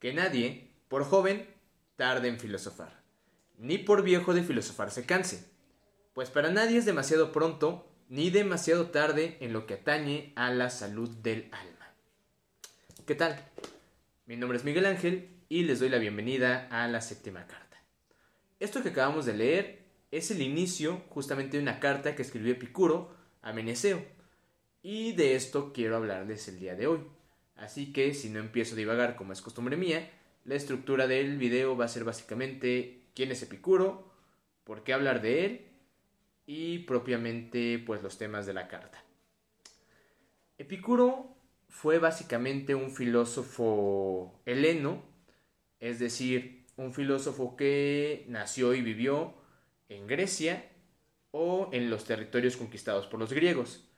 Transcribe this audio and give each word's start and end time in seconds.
que 0.00 0.12
nadie, 0.12 0.72
por 0.88 1.04
joven, 1.04 1.46
tarde 1.96 2.28
en 2.28 2.40
filosofar, 2.40 3.02
ni 3.58 3.78
por 3.78 4.02
viejo 4.02 4.34
de 4.34 4.42
filosofar 4.42 4.90
se 4.90 5.04
canse, 5.04 5.48
pues 6.14 6.30
para 6.30 6.50
nadie 6.50 6.78
es 6.78 6.86
demasiado 6.86 7.30
pronto 7.30 7.86
ni 8.08 8.30
demasiado 8.30 8.90
tarde 8.90 9.36
en 9.40 9.52
lo 9.52 9.66
que 9.66 9.74
atañe 9.74 10.32
a 10.34 10.50
la 10.50 10.70
salud 10.70 11.08
del 11.18 11.48
alma. 11.52 11.94
¿Qué 13.06 13.14
tal? 13.14 13.44
Mi 14.26 14.36
nombre 14.36 14.58
es 14.58 14.64
Miguel 14.64 14.86
Ángel 14.86 15.28
y 15.48 15.62
les 15.62 15.78
doy 15.80 15.90
la 15.90 15.98
bienvenida 15.98 16.66
a 16.70 16.88
la 16.88 17.00
séptima 17.02 17.46
carta. 17.46 17.76
Esto 18.58 18.82
que 18.82 18.88
acabamos 18.88 19.26
de 19.26 19.34
leer 19.34 19.84
es 20.10 20.30
el 20.30 20.42
inicio 20.42 21.02
justamente 21.10 21.56
de 21.56 21.62
una 21.62 21.78
carta 21.78 22.16
que 22.16 22.22
escribió 22.22 22.52
Epicuro 22.52 23.14
a 23.42 23.52
Meneceo, 23.52 24.04
y 24.82 25.12
de 25.12 25.34
esto 25.34 25.72
quiero 25.72 25.96
hablarles 25.96 26.48
el 26.48 26.58
día 26.58 26.74
de 26.74 26.86
hoy. 26.86 27.00
Así 27.60 27.92
que 27.92 28.14
si 28.14 28.30
no 28.30 28.40
empiezo 28.40 28.74
a 28.74 28.78
divagar 28.78 29.16
como 29.16 29.34
es 29.34 29.42
costumbre 29.42 29.76
mía, 29.76 30.10
la 30.44 30.54
estructura 30.54 31.06
del 31.06 31.36
video 31.36 31.76
va 31.76 31.84
a 31.84 31.88
ser 31.88 32.04
básicamente 32.04 33.02
quién 33.14 33.30
es 33.30 33.42
Epicuro, 33.42 34.10
por 34.64 34.82
qué 34.82 34.94
hablar 34.94 35.20
de 35.20 35.44
él 35.44 35.66
y 36.46 36.78
propiamente 36.80 37.78
pues 37.78 38.02
los 38.02 38.16
temas 38.16 38.46
de 38.46 38.54
la 38.54 38.66
carta. 38.66 39.04
Epicuro 40.56 41.36
fue 41.68 41.98
básicamente 41.98 42.74
un 42.74 42.90
filósofo 42.90 44.40
heleno, 44.46 45.02
es 45.80 45.98
decir, 45.98 46.64
un 46.76 46.94
filósofo 46.94 47.56
que 47.56 48.24
nació 48.28 48.72
y 48.72 48.80
vivió 48.80 49.34
en 49.90 50.06
Grecia 50.06 50.64
o 51.30 51.68
en 51.72 51.90
los 51.90 52.06
territorios 52.06 52.56
conquistados 52.56 53.06
por 53.06 53.20
los 53.20 53.34
griegos 53.34 53.89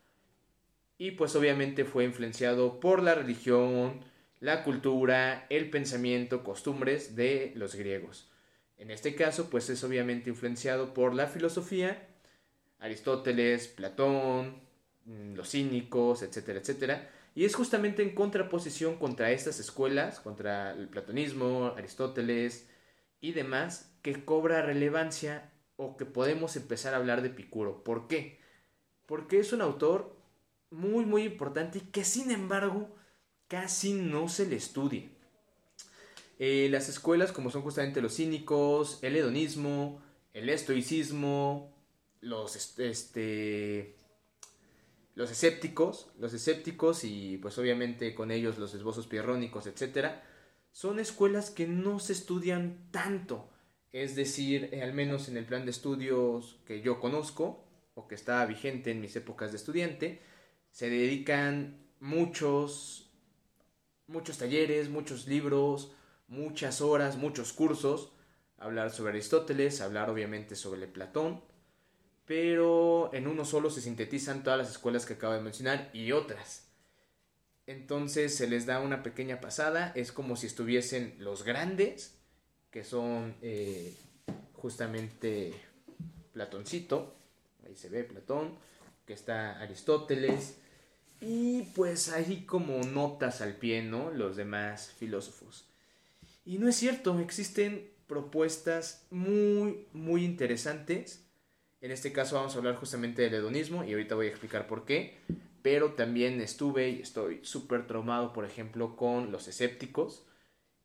y 1.02 1.10
pues 1.10 1.34
obviamente 1.34 1.84
fue 1.84 2.04
influenciado 2.04 2.78
por 2.78 3.02
la 3.02 3.16
religión, 3.16 4.04
la 4.38 4.62
cultura, 4.62 5.46
el 5.50 5.68
pensamiento, 5.68 6.44
costumbres 6.44 7.16
de 7.16 7.50
los 7.56 7.74
griegos. 7.74 8.30
En 8.76 8.92
este 8.92 9.16
caso 9.16 9.50
pues 9.50 9.68
es 9.68 9.82
obviamente 9.82 10.30
influenciado 10.30 10.94
por 10.94 11.12
la 11.12 11.26
filosofía, 11.26 12.06
Aristóteles, 12.78 13.66
Platón, 13.66 14.62
mm, 15.06 15.34
los 15.34 15.50
cínicos, 15.50 16.22
etcétera, 16.22 16.60
etcétera, 16.60 17.10
y 17.34 17.46
es 17.46 17.56
justamente 17.56 18.04
en 18.04 18.14
contraposición 18.14 18.94
contra 18.94 19.32
estas 19.32 19.58
escuelas, 19.58 20.20
contra 20.20 20.70
el 20.70 20.88
platonismo, 20.88 21.74
Aristóteles 21.76 22.68
y 23.20 23.32
demás, 23.32 23.92
que 24.02 24.24
cobra 24.24 24.62
relevancia 24.62 25.50
o 25.74 25.96
que 25.96 26.06
podemos 26.06 26.54
empezar 26.54 26.94
a 26.94 26.98
hablar 26.98 27.22
de 27.22 27.30
Epicuro. 27.30 27.82
¿Por 27.82 28.06
qué? 28.06 28.38
Porque 29.04 29.40
es 29.40 29.52
un 29.52 29.62
autor 29.62 30.21
muy, 30.72 31.04
muy 31.04 31.22
importante 31.24 31.78
y 31.78 31.82
que 31.82 32.04
sin 32.04 32.30
embargo 32.30 32.88
casi 33.48 33.92
no 33.92 34.28
se 34.28 34.46
le 34.46 34.56
estudia. 34.56 35.08
Eh, 36.38 36.68
las 36.70 36.88
escuelas 36.88 37.30
como 37.30 37.50
son 37.50 37.62
justamente 37.62 38.00
los 38.00 38.16
cínicos, 38.16 38.98
el 39.02 39.14
hedonismo, 39.14 40.02
el 40.32 40.48
estoicismo, 40.48 41.72
los, 42.20 42.78
este, 42.78 43.94
los 45.14 45.30
escépticos, 45.30 46.08
los 46.18 46.32
escépticos 46.32 47.04
y 47.04 47.38
pues 47.38 47.58
obviamente 47.58 48.14
con 48.14 48.30
ellos 48.30 48.58
los 48.58 48.74
esbozos 48.74 49.06
pierrónicos, 49.06 49.66
etcétera, 49.66 50.24
son 50.72 50.98
escuelas 50.98 51.50
que 51.50 51.66
no 51.66 51.98
se 51.98 52.14
estudian 52.14 52.88
tanto. 52.90 53.48
Es 53.92 54.16
decir, 54.16 54.70
eh, 54.72 54.82
al 54.82 54.94
menos 54.94 55.28
en 55.28 55.36
el 55.36 55.44
plan 55.44 55.64
de 55.66 55.70
estudios 55.70 56.58
que 56.66 56.80
yo 56.80 56.98
conozco 56.98 57.64
o 57.94 58.08
que 58.08 58.14
estaba 58.14 58.46
vigente 58.46 58.90
en 58.90 59.02
mis 59.02 59.14
épocas 59.16 59.52
de 59.52 59.58
estudiante, 59.58 60.22
se 60.72 60.90
dedican 60.90 61.78
muchos, 62.00 63.10
muchos 64.08 64.38
talleres, 64.38 64.88
muchos 64.88 65.28
libros, 65.28 65.92
muchas 66.26 66.80
horas, 66.80 67.16
muchos 67.16 67.52
cursos, 67.52 68.12
a 68.58 68.64
hablar 68.64 68.90
sobre 68.90 69.10
Aristóteles, 69.10 69.80
a 69.80 69.84
hablar 69.84 70.10
obviamente 70.10 70.56
sobre 70.56 70.86
Platón, 70.86 71.42
pero 72.24 73.10
en 73.12 73.26
uno 73.26 73.44
solo 73.44 73.70
se 73.70 73.82
sintetizan 73.82 74.42
todas 74.42 74.58
las 74.58 74.70
escuelas 74.70 75.04
que 75.04 75.14
acabo 75.14 75.34
de 75.34 75.40
mencionar 75.40 75.90
y 75.92 76.12
otras. 76.12 76.68
Entonces 77.66 78.34
se 78.34 78.48
les 78.48 78.66
da 78.66 78.80
una 78.80 79.02
pequeña 79.02 79.40
pasada, 79.40 79.92
es 79.94 80.10
como 80.10 80.36
si 80.36 80.46
estuviesen 80.46 81.14
los 81.18 81.44
grandes, 81.44 82.18
que 82.70 82.82
son 82.82 83.36
eh, 83.42 83.94
justamente 84.54 85.52
Platoncito, 86.32 87.14
ahí 87.66 87.76
se 87.76 87.90
ve 87.90 88.04
Platón, 88.04 88.56
que 89.04 89.12
está 89.12 89.60
Aristóteles, 89.60 90.56
y 91.22 91.62
pues 91.74 92.08
ahí 92.08 92.44
como 92.44 92.82
notas 92.82 93.40
al 93.40 93.54
pie, 93.54 93.82
¿no? 93.82 94.10
Los 94.10 94.36
demás 94.36 94.92
filósofos. 94.98 95.68
Y 96.44 96.58
no 96.58 96.68
es 96.68 96.74
cierto, 96.74 97.18
existen 97.20 97.92
propuestas 98.08 99.06
muy, 99.10 99.86
muy 99.92 100.24
interesantes. 100.24 101.24
En 101.80 101.92
este 101.92 102.12
caso 102.12 102.34
vamos 102.34 102.54
a 102.54 102.58
hablar 102.58 102.74
justamente 102.74 103.22
del 103.22 103.34
hedonismo 103.34 103.84
y 103.84 103.92
ahorita 103.92 104.16
voy 104.16 104.26
a 104.26 104.30
explicar 104.30 104.66
por 104.66 104.84
qué. 104.84 105.18
Pero 105.62 105.92
también 105.92 106.40
estuve 106.40 106.90
y 106.90 107.02
estoy 107.02 107.44
súper 107.44 107.86
traumado, 107.86 108.32
por 108.32 108.44
ejemplo, 108.44 108.96
con 108.96 109.30
los 109.30 109.46
escépticos. 109.46 110.26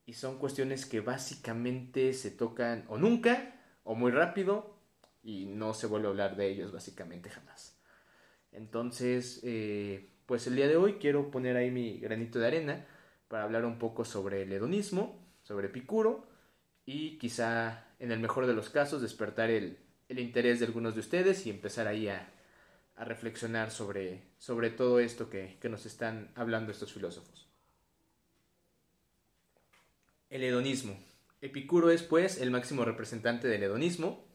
Y 0.05 0.13
son 0.13 0.37
cuestiones 0.37 0.85
que 0.85 1.01
básicamente 1.01 2.13
se 2.13 2.29
tocan 2.29 2.85
o 2.87 2.97
nunca 2.99 3.55
o 3.83 3.95
muy 3.95 4.11
rápido 4.11 4.77
y 5.23 5.45
no 5.45 5.73
se 5.73 5.87
vuelve 5.87 6.07
a 6.07 6.11
hablar 6.11 6.35
de 6.37 6.47
ellos 6.47 6.71
básicamente 6.71 7.31
jamás. 7.31 7.77
Entonces, 8.51 9.41
eh, 9.43 10.09
pues 10.27 10.45
el 10.45 10.57
día 10.57 10.67
de 10.67 10.75
hoy 10.75 10.95
quiero 10.95 11.31
poner 11.31 11.55
ahí 11.55 11.71
mi 11.71 11.99
granito 11.99 12.37
de 12.37 12.47
arena 12.47 12.85
para 13.29 13.45
hablar 13.45 13.65
un 13.65 13.79
poco 13.79 14.03
sobre 14.05 14.43
el 14.43 14.51
hedonismo, 14.51 15.17
sobre 15.41 15.67
Epicuro 15.67 16.27
y 16.85 17.17
quizá 17.17 17.85
en 17.97 18.11
el 18.11 18.19
mejor 18.19 18.45
de 18.45 18.53
los 18.53 18.69
casos 18.69 19.01
despertar 19.01 19.49
el, 19.49 19.79
interés 20.09 20.59
de 20.59 20.65
algunos 20.65 20.95
de 20.95 20.99
ustedes 20.99 21.47
y 21.47 21.49
empezar 21.49 21.87
ahí 21.87 22.09
a, 22.09 22.33
reflexionar 22.99 23.69
sobre, 23.69 24.23
sobre 24.39 24.71
todo 24.71 24.99
esto 24.99 25.29
que, 25.29 25.57
nos 25.69 25.85
están 25.85 26.31
hablando 26.35 26.71
estos 26.71 26.91
filósofos. 26.91 27.47
El 30.31 30.43
hedonismo. 30.43 30.97
Epicuro 31.39 31.91
es 31.91 32.01
pues 32.01 32.41
el 32.41 32.49
máximo 32.49 32.83
representante 32.83 33.47
del 33.47 33.61
hedonismo, 33.61 34.25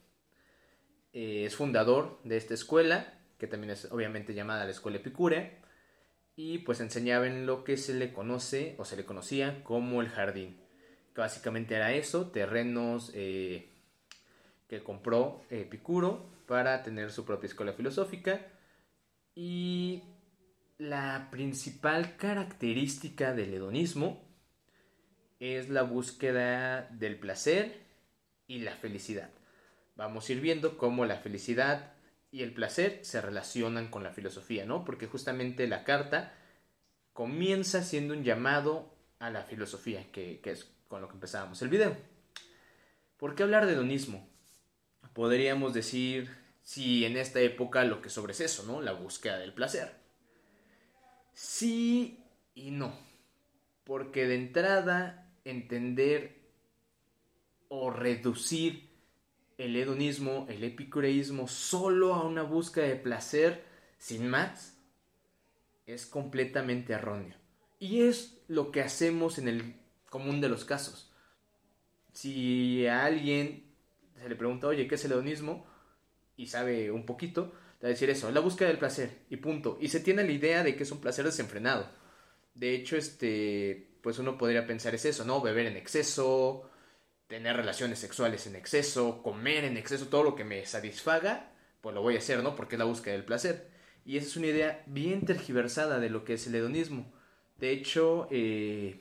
eh, 1.13 1.45
es 1.45 1.57
fundador 1.57 2.21
de 2.23 2.37
esta 2.37 2.55
escuela, 2.55 3.19
que 3.37 3.49
también 3.49 3.73
es 3.73 3.91
obviamente 3.91 4.33
llamada 4.33 4.65
la 4.65 4.71
escuela 4.71 4.99
epicúrea, 4.99 5.59
y 6.45 6.59
pues 6.59 6.81
enseñaba 6.81 7.29
en 7.29 7.47
lo 7.47 7.63
que 7.63 7.77
se 7.77 7.95
le 7.95 8.13
conoce 8.13 8.75
o 8.77 8.85
se 8.85 8.97
le 8.97 9.05
conocía 9.05 9.63
como 9.63 10.03
el 10.03 10.09
jardín. 10.09 10.57
Que 11.15 11.21
básicamente 11.21 11.77
era 11.77 11.93
eso, 11.93 12.33
terrenos 12.33 13.13
eh, 13.15 13.69
que 14.67 14.83
compró 14.83 15.45
Epicuro 15.51 16.29
para 16.49 16.83
tener 16.83 17.13
su 17.13 17.25
propia 17.25 17.47
escuela 17.47 17.75
filosófica. 17.75 18.45
Y 19.37 20.03
la 20.79 21.29
principal 21.31 22.17
característica 22.17 23.33
del 23.35 23.55
hedonismo 23.55 24.21
es 25.39 25.69
la 25.69 25.83
búsqueda 25.83 26.89
del 26.91 27.21
placer 27.21 27.85
y 28.49 28.59
la 28.59 28.75
felicidad. 28.75 29.31
Vamos 29.95 30.29
a 30.29 30.33
ir 30.33 30.41
viendo 30.41 30.77
cómo 30.77 31.05
la 31.05 31.19
felicidad 31.19 31.92
y 32.33 32.43
el 32.43 32.55
placer 32.55 33.01
se 33.03 33.21
relacionan 33.21 33.89
con 33.89 34.03
la 34.03 34.11
filosofía, 34.11 34.65
¿no? 34.65 34.87
Porque 34.87 35.07
justamente 35.07 35.69
la 35.69 35.85
carta 35.85 36.33
comienza 37.13 37.83
siendo 37.83 38.15
un 38.15 38.25
llamado 38.25 38.91
a 39.19 39.29
la 39.29 39.43
filosofía, 39.43 40.11
que, 40.11 40.41
es 40.43 40.73
con 40.89 41.03
lo 41.03 41.09
que 41.09 41.15
empezábamos 41.15 41.61
el 41.61 41.69
video. 41.69 41.95
¿Por 43.19 43.35
qué 43.35 43.43
hablar 43.43 43.67
de 43.67 43.75
hedonismo? 43.75 44.27
Podríamos 45.13 45.75
decir 45.75 46.35
si 46.63 47.05
en 47.05 47.19
esta 47.19 47.39
época 47.41 47.85
lo 47.85 48.01
que 48.01 48.09
sobre 48.09 48.33
es 48.33 48.41
eso, 48.41 48.65
¿no? 48.65 48.81
La 48.81 48.93
búsqueda 48.93 49.39
del 49.39 49.53
placer. 49.53 49.95
Sí 51.35 52.25
y 52.55 52.71
no. 52.71 52.99
Porque 53.85 54.27
de 54.27 54.37
entrada 54.37 55.31
entender 55.45 56.41
o 57.69 57.91
reducir 57.91 58.92
el 59.65 59.77
hedonismo, 59.77 60.47
el 60.49 60.65
epicureísmo, 60.65 61.47
solo 61.47 62.15
a 62.15 62.27
una 62.27 62.43
búsqueda 62.43 62.87
de 62.87 62.97
placer 62.97 63.65
sin 63.99 64.29
más, 64.29 64.77
es 65.87 66.07
completamente 66.07 66.93
erróneo. 66.93 67.37
Y 67.79 68.03
es 68.03 68.43
lo 68.49 68.73
que 68.73 68.81
hacemos 68.81 69.39
en 69.39 69.49
el 69.49 69.77
común 70.09 70.41
de 70.41 70.49
los 70.49 70.65
casos. 70.65 71.13
Si 72.13 72.87
a 72.87 73.05
alguien 73.05 73.73
se 74.21 74.29
le 74.29 74.37
pregunta, 74.37 74.67
oye, 74.67 74.87
¿qué 74.89 74.97
es 74.97 75.05
el 75.05 75.13
hedonismo? 75.13 75.67
Y 76.37 76.47
sabe 76.47 76.91
un 76.91 77.07
poquito, 77.07 77.53
va 77.83 77.87
a 77.87 77.89
decir 77.89 78.11
eso, 78.11 78.31
la 78.31 78.41
búsqueda 78.41 78.69
del 78.69 78.79
placer, 78.79 79.19
y 79.31 79.37
punto. 79.37 79.79
Y 79.81 79.89
se 79.89 80.01
tiene 80.01 80.25
la 80.25 80.33
idea 80.33 80.63
de 80.63 80.75
que 80.75 80.83
es 80.83 80.91
un 80.93 81.01
placer 81.01 81.25
desenfrenado. 81.25 81.89
De 82.55 82.75
hecho, 82.75 82.97
este, 82.97 83.97
pues 84.03 84.19
uno 84.19 84.37
podría 84.37 84.67
pensar 84.67 84.95
es 84.95 85.05
eso, 85.05 85.25
¿no? 85.25 85.41
Beber 85.41 85.67
en 85.67 85.77
exceso, 85.77 86.69
tener 87.33 87.57
relaciones 87.57 87.99
sexuales 87.99 88.47
en 88.47 88.57
exceso, 88.57 89.23
comer 89.23 89.65
en 89.65 89.79
exceso, 89.79 90.09
todo 90.09 90.23
lo 90.23 90.35
que 90.35 90.45
me 90.45 90.67
satisfaga, 90.67 91.51
pues 91.81 91.95
lo 91.95 92.03
voy 92.03 92.17
a 92.17 92.19
hacer, 92.19 92.43
¿no? 92.43 92.55
Porque 92.55 92.75
es 92.75 92.79
la 92.79 92.85
búsqueda 92.85 93.15
del 93.15 93.25
placer. 93.25 93.71
Y 94.05 94.19
esa 94.19 94.27
es 94.27 94.37
una 94.37 94.49
idea 94.49 94.83
bien 94.85 95.25
tergiversada 95.25 95.99
de 95.99 96.11
lo 96.11 96.27
que 96.27 96.35
es 96.35 96.47
el 96.47 96.57
hedonismo. 96.57 97.11
De 97.57 97.71
hecho, 97.71 98.29
eh, 98.31 99.01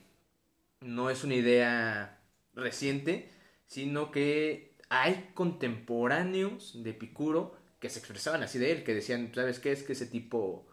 no 0.80 1.10
es 1.10 1.26
una 1.26 1.36
idea 1.36 2.22
reciente, 2.54 3.30
sino 3.68 4.12
que 4.12 4.78
hay 4.88 5.32
contemporáneos 5.34 6.82
de 6.82 6.92
Epicuro 6.92 7.58
que 7.82 7.90
se 7.90 8.00
expresaban 8.00 8.44
así 8.44 8.60
de 8.60 8.72
él, 8.72 8.86
que 8.86 8.94
decían, 8.94 9.30
¿sabes 9.36 9.60
qué? 9.60 9.74
Es 9.74 9.84
que 9.84 9.92
ese 9.92 10.06
tipo 10.06 10.70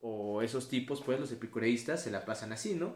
o 0.00 0.40
esos 0.40 0.68
tipos, 0.68 1.02
pues 1.02 1.18
los 1.18 1.32
epicureístas 1.32 2.00
se 2.00 2.12
la 2.12 2.24
pasan 2.24 2.52
así, 2.52 2.76
¿no? 2.76 2.94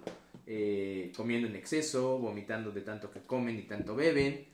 Eh, 0.52 1.12
comiendo 1.17 1.47
en 1.47 1.55
exceso, 1.55 2.19
vomitando 2.19 2.73
de 2.73 2.81
tanto 2.81 3.08
que 3.12 3.23
comen 3.23 3.56
y 3.56 3.69
tanto 3.69 3.94
beben. 3.94 4.49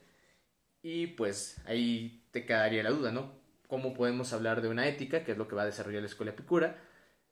Y 0.83 1.07
pues 1.07 1.57
ahí 1.65 2.23
te 2.33 2.45
quedaría 2.45 2.83
la 2.83 2.91
duda, 2.91 3.13
¿no? 3.13 3.33
¿Cómo 3.67 3.95
podemos 3.95 4.35
hablar 4.35 4.61
de 4.61 4.69
una 4.69 4.87
ética, 4.89 5.25
que 5.25 5.33
es 5.33 5.39
lo 5.39 5.49
que 5.49 5.55
va 5.55 5.63
a 5.63 5.65
desarrollar 5.73 6.03
la 6.03 6.09
escuela 6.09 6.33
epicura, 6.33 6.79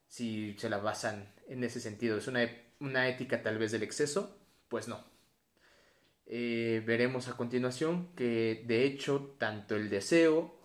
si 0.09 0.57
se 0.57 0.71
la 0.71 0.79
basan 0.79 1.31
en 1.47 1.63
ese 1.63 1.79
sentido? 1.79 2.17
¿Es 2.17 2.27
una, 2.27 2.41
una 2.81 3.07
ética 3.07 3.43
tal 3.43 3.59
vez 3.59 3.71
del 3.71 3.83
exceso? 3.83 4.35
Pues 4.69 4.89
no. 4.89 5.05
Eh, 6.25 6.83
veremos 6.87 7.29
a 7.29 7.37
continuación 7.37 8.15
que 8.17 8.65
de 8.67 8.87
hecho 8.87 9.37
tanto 9.39 9.77
el 9.77 9.91
deseo, 9.91 10.59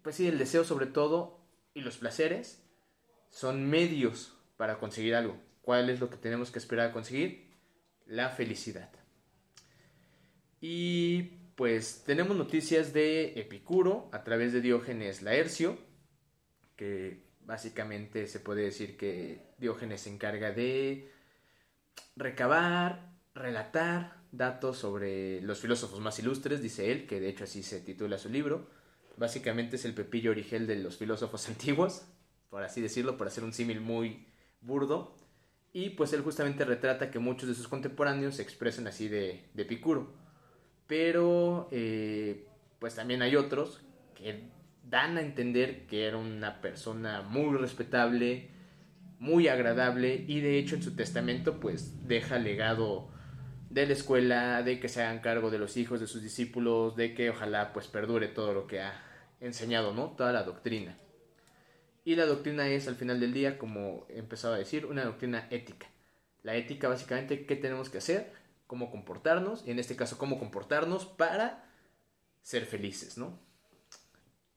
pues 0.00 0.16
sí, 0.16 0.26
el 0.26 0.38
deseo 0.38 0.64
sobre 0.64 0.86
todo 0.86 1.38
y 1.74 1.82
los 1.82 1.98
placeres 1.98 2.64
son 3.28 3.68
medios 3.68 4.38
para 4.56 4.78
conseguir 4.78 5.14
algo. 5.14 5.38
¿Cuál 5.66 5.90
es 5.90 5.98
lo 5.98 6.08
que 6.08 6.16
tenemos 6.16 6.52
que 6.52 6.60
esperar 6.60 6.90
a 6.90 6.92
conseguir? 6.92 7.50
La 8.06 8.28
felicidad. 8.28 8.88
Y 10.60 11.22
pues 11.56 12.04
tenemos 12.06 12.36
noticias 12.36 12.92
de 12.92 13.32
Epicuro 13.40 14.08
a 14.12 14.22
través 14.22 14.52
de 14.52 14.60
Diógenes 14.60 15.22
Laercio, 15.22 15.76
que 16.76 17.24
básicamente 17.40 18.28
se 18.28 18.38
puede 18.38 18.62
decir 18.62 18.96
que 18.96 19.54
Diógenes 19.58 20.02
se 20.02 20.10
encarga 20.10 20.52
de 20.52 21.10
recabar, 22.14 23.16
relatar 23.34 24.22
datos 24.30 24.78
sobre 24.78 25.40
los 25.40 25.58
filósofos 25.58 25.98
más 25.98 26.16
ilustres, 26.20 26.62
dice 26.62 26.92
él, 26.92 27.08
que 27.08 27.18
de 27.18 27.28
hecho 27.28 27.42
así 27.42 27.64
se 27.64 27.80
titula 27.80 28.18
su 28.18 28.28
libro. 28.28 28.70
Básicamente 29.16 29.74
es 29.74 29.84
el 29.84 29.94
Pepillo 29.94 30.30
Origel 30.30 30.68
de 30.68 30.76
los 30.76 30.96
filósofos 30.96 31.48
antiguos, 31.48 32.06
por 32.50 32.62
así 32.62 32.80
decirlo, 32.80 33.16
por 33.16 33.26
hacer 33.26 33.42
un 33.42 33.52
símil 33.52 33.80
muy 33.80 34.28
burdo. 34.60 35.25
Y 35.76 35.90
pues 35.90 36.14
él 36.14 36.22
justamente 36.22 36.64
retrata 36.64 37.10
que 37.10 37.18
muchos 37.18 37.50
de 37.50 37.54
sus 37.54 37.68
contemporáneos 37.68 38.36
se 38.36 38.42
expresan 38.42 38.86
así 38.86 39.08
de, 39.08 39.44
de 39.52 39.62
Epicuro. 39.64 40.10
Pero 40.86 41.68
eh, 41.70 42.46
pues 42.78 42.94
también 42.94 43.20
hay 43.20 43.36
otros 43.36 43.82
que 44.14 44.48
dan 44.88 45.18
a 45.18 45.20
entender 45.20 45.86
que 45.86 46.06
era 46.06 46.16
una 46.16 46.62
persona 46.62 47.20
muy 47.20 47.58
respetable, 47.58 48.48
muy 49.18 49.48
agradable 49.48 50.24
y 50.26 50.40
de 50.40 50.58
hecho 50.58 50.76
en 50.76 50.82
su 50.82 50.96
testamento 50.96 51.60
pues 51.60 52.08
deja 52.08 52.38
legado 52.38 53.10
de 53.68 53.84
la 53.84 53.92
escuela, 53.92 54.62
de 54.62 54.80
que 54.80 54.88
se 54.88 55.02
hagan 55.02 55.20
cargo 55.20 55.50
de 55.50 55.58
los 55.58 55.76
hijos 55.76 56.00
de 56.00 56.06
sus 56.06 56.22
discípulos, 56.22 56.96
de 56.96 57.12
que 57.12 57.28
ojalá 57.28 57.74
pues 57.74 57.86
perdure 57.86 58.28
todo 58.28 58.54
lo 58.54 58.66
que 58.66 58.80
ha 58.80 59.02
enseñado, 59.40 59.92
¿no? 59.92 60.12
Toda 60.16 60.32
la 60.32 60.42
doctrina. 60.42 60.96
Y 62.06 62.14
la 62.14 62.24
doctrina 62.24 62.68
es, 62.68 62.86
al 62.86 62.94
final 62.94 63.18
del 63.18 63.32
día, 63.32 63.58
como 63.58 64.06
empezaba 64.08 64.54
a 64.54 64.58
decir, 64.58 64.86
una 64.86 65.04
doctrina 65.04 65.48
ética. 65.50 65.88
La 66.44 66.54
ética 66.54 66.86
básicamente, 66.86 67.46
¿qué 67.46 67.56
tenemos 67.56 67.90
que 67.90 67.98
hacer? 67.98 68.32
Cómo 68.68 68.92
comportarnos, 68.92 69.66
y 69.66 69.72
en 69.72 69.80
este 69.80 69.96
caso, 69.96 70.16
cómo 70.16 70.38
comportarnos 70.38 71.04
para 71.04 71.68
ser 72.42 72.64
felices, 72.64 73.18
¿no? 73.18 73.40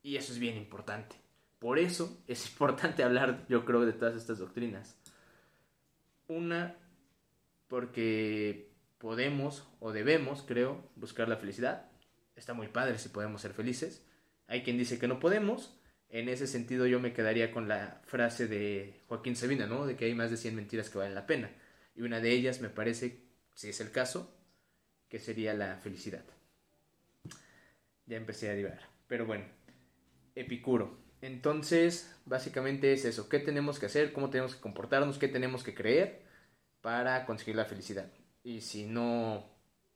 Y 0.04 0.18
eso 0.18 0.32
es 0.32 0.38
bien 0.38 0.58
importante. 0.58 1.16
Por 1.58 1.80
eso 1.80 2.22
es 2.28 2.46
importante 2.52 3.02
hablar, 3.02 3.48
yo 3.50 3.66
creo, 3.66 3.84
de 3.84 3.94
todas 3.94 4.16
estas 4.16 4.38
doctrinas. 4.38 4.96
Una, 6.28 6.78
porque 7.68 8.72
podemos 9.00 9.68
o 9.80 9.92
debemos, 9.92 10.44
creo, 10.44 10.88
buscar 10.96 11.28
la 11.28 11.38
felicidad. 11.38 11.90
Está 12.36 12.54
muy 12.54 12.68
padre 12.68 13.00
si 13.00 13.10
podemos 13.10 13.42
ser 13.42 13.54
felices. 13.54 14.06
Hay 14.46 14.62
quien 14.62 14.78
dice 14.78 15.00
que 15.00 15.08
no 15.08 15.20
podemos, 15.20 15.80
en 16.10 16.28
ese 16.28 16.48
sentido 16.48 16.88
yo 16.88 17.00
me 17.00 17.14
quedaría 17.14 17.52
con 17.52 17.68
la 17.68 18.02
frase 18.06 18.48
de 18.48 19.02
Joaquín 19.08 19.36
Sabina, 19.36 19.68
¿no? 19.68 19.86
De 19.86 19.96
que 19.96 20.06
hay 20.06 20.16
más 20.16 20.32
de 20.32 20.38
100 20.38 20.56
mentiras 20.56 20.90
que 20.90 20.98
valen 20.98 21.16
la 21.16 21.28
pena. 21.28 21.52
Y 21.96 22.02
una 22.02 22.20
de 22.20 22.32
ellas 22.32 22.62
me 22.62 22.70
parece, 22.70 23.26
si 23.54 23.70
es 23.70 23.80
el 23.80 23.92
caso, 23.92 24.36
que 25.08 25.20
sería 25.20 25.54
la 25.54 25.78
felicidad. 25.78 26.24
Ya 28.08 28.18
empecé 28.18 28.50
a 28.50 28.56
divagar. 28.56 28.82
Pero 29.08 29.26
bueno, 29.26 29.46
Epicuro. 30.34 30.98
Entonces, 31.22 32.16
básicamente 32.26 32.94
es 32.94 33.06
eso. 33.06 33.30
¿Qué 33.30 33.40
tenemos 33.40 33.78
que 33.78 33.86
hacer? 33.86 34.14
¿Cómo 34.14 34.30
tenemos 34.30 34.56
que 34.56 34.62
comportarnos? 34.62 35.20
¿Qué 35.20 35.28
tenemos 35.28 35.64
que 35.64 35.76
creer 35.76 36.24
para 36.82 37.26
conseguir 37.26 37.56
la 37.56 37.66
felicidad? 37.66 38.12
Y 38.42 38.62
si 38.62 38.86
no 38.86 39.46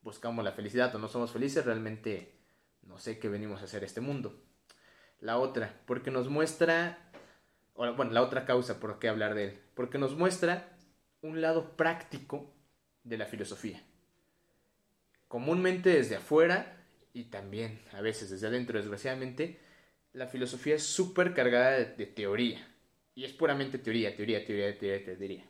buscamos 0.01 0.43
la 0.43 0.51
felicidad 0.51 0.93
o 0.93 0.99
no 0.99 1.07
somos 1.07 1.31
felices, 1.31 1.65
realmente 1.65 2.35
no 2.83 2.99
sé 2.99 3.17
qué 3.17 3.29
venimos 3.29 3.61
a 3.61 3.65
hacer 3.65 3.83
este 3.83 4.01
mundo 4.01 4.43
la 5.23 5.39
otra, 5.39 5.73
porque 5.85 6.11
nos 6.11 6.27
muestra, 6.29 6.97
bueno, 7.75 8.11
la 8.11 8.21
otra 8.21 8.45
causa 8.45 8.79
por 8.79 8.99
qué 8.99 9.07
hablar 9.07 9.35
de 9.35 9.45
él, 9.45 9.59
porque 9.73 9.97
nos 9.97 10.17
muestra 10.17 10.75
un 11.21 11.41
lado 11.41 11.77
práctico 11.77 12.53
de 13.03 13.17
la 13.17 13.25
filosofía. 13.25 13.81
Comúnmente 15.29 15.89
desde 15.89 16.17
afuera 16.17 16.85
y 17.13 17.25
también 17.25 17.79
a 17.93 18.01
veces 18.01 18.29
desde 18.29 18.47
adentro, 18.47 18.77
desgraciadamente, 18.77 19.59
la 20.11 20.27
filosofía 20.27 20.75
es 20.75 20.83
súper 20.83 21.33
cargada 21.33 21.71
de, 21.71 22.05
teoría. 22.05 22.67
Y 23.15 23.23
es 23.23 23.31
puramente 23.31 23.77
teoría, 23.77 24.15
teoría, 24.15 24.45
teoría, 24.45 24.77
teoría, 24.77 25.17
teoría. 25.17 25.45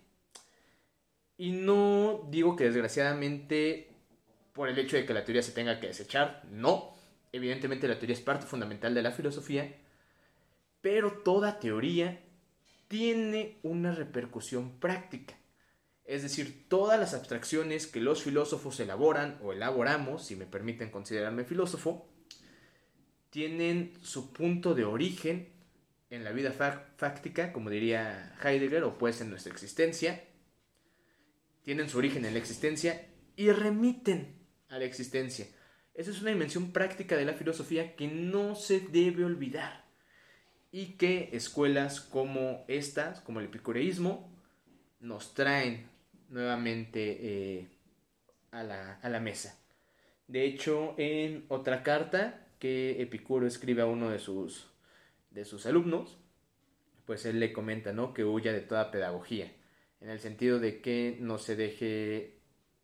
Y 1.37 1.51
no 1.51 2.27
digo 2.29 2.55
que 2.55 2.65
desgraciadamente 2.65 3.89
por 4.53 4.69
el 4.69 4.77
hecho 4.77 4.97
de 4.97 5.05
que 5.05 5.15
la 5.15 5.25
teoría 5.25 5.41
se 5.41 5.51
tenga 5.51 5.79
que 5.79 5.87
desechar, 5.87 6.43
no, 6.51 6.92
Evidentemente 7.33 7.87
la 7.87 7.97
teoría 7.97 8.15
es 8.15 8.21
parte 8.21 8.45
fundamental 8.45 8.93
de 8.93 9.01
la 9.01 9.11
filosofía, 9.11 9.75
pero 10.81 11.23
toda 11.23 11.59
teoría 11.59 12.21
tiene 12.87 13.57
una 13.63 13.91
repercusión 13.91 14.79
práctica. 14.79 15.33
Es 16.05 16.21
decir, 16.21 16.69
todas 16.69 16.99
las 16.99 17.15
abstracciones 17.15 17.87
que 17.87 18.01
los 18.01 18.21
filósofos 18.21 18.79
elaboran 18.79 19.39
o 19.41 19.51
elaboramos, 19.51 20.25
si 20.25 20.35
me 20.35 20.45
permiten 20.45 20.91
considerarme 20.91 21.43
filósofo, 21.43 22.07
tienen 23.31 23.93
su 24.03 24.31
punto 24.31 24.75
de 24.75 24.85
origen 24.85 25.49
en 26.11 26.23
la 26.23 26.33
vida 26.33 26.51
fáctica, 26.51 27.51
como 27.51 27.71
diría 27.71 28.37
Heidegger, 28.43 28.83
o 28.83 28.99
pues 28.99 29.21
en 29.21 29.31
nuestra 29.31 29.51
existencia, 29.51 30.23
tienen 31.63 31.89
su 31.89 31.97
origen 31.97 32.25
en 32.25 32.33
la 32.33 32.39
existencia 32.39 33.07
y 33.35 33.49
remiten 33.49 34.35
a 34.69 34.77
la 34.77 34.85
existencia. 34.85 35.47
Esa 35.93 36.11
es 36.11 36.21
una 36.21 36.31
dimensión 36.31 36.71
práctica 36.71 37.15
de 37.15 37.25
la 37.25 37.33
filosofía 37.33 37.95
que 37.95 38.07
no 38.07 38.55
se 38.55 38.79
debe 38.79 39.25
olvidar 39.25 39.85
y 40.71 40.97
que 40.97 41.29
escuelas 41.33 42.01
como 42.01 42.65
estas, 42.67 43.21
como 43.21 43.39
el 43.39 43.45
epicureísmo, 43.45 44.31
nos 44.99 45.33
traen 45.35 45.87
nuevamente 46.29 47.17
eh, 47.21 47.67
a, 48.51 48.63
la, 48.63 48.95
a 48.95 49.09
la 49.09 49.19
mesa. 49.19 49.59
De 50.27 50.45
hecho, 50.45 50.95
en 50.97 51.45
otra 51.49 51.83
carta 51.83 52.47
que 52.57 53.01
Epicuro 53.01 53.45
escribe 53.45 53.83
a 53.83 53.85
uno 53.85 54.09
de 54.09 54.17
sus, 54.19 54.71
de 55.29 55.45
sus 55.45 55.65
alumnos, 55.65 56.17
pues 57.05 57.25
él 57.25 57.39
le 57.39 57.53
comenta 57.53 57.93
¿no? 57.93 58.13
que 58.13 58.23
huya 58.23 58.51
de 58.51 58.61
toda 58.61 58.89
pedagogía, 58.89 59.51
en 60.01 60.09
el 60.09 60.19
sentido 60.19 60.59
de 60.59 60.81
que 60.81 61.17
no 61.19 61.37
se 61.37 61.55
deje 61.55 62.39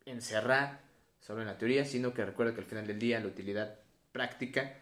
encerrar 0.06 0.89
solo 1.20 1.42
en 1.42 1.48
la 1.48 1.58
teoría, 1.58 1.86
sino 1.86 2.14
que 2.14 2.26
recuerda 2.26 2.54
que 2.54 2.62
al 2.62 2.68
final 2.68 2.88
del 2.88 3.00
día 3.00 3.20
la 3.20 3.28
utilidad 3.28 3.80
práctica 4.12 4.82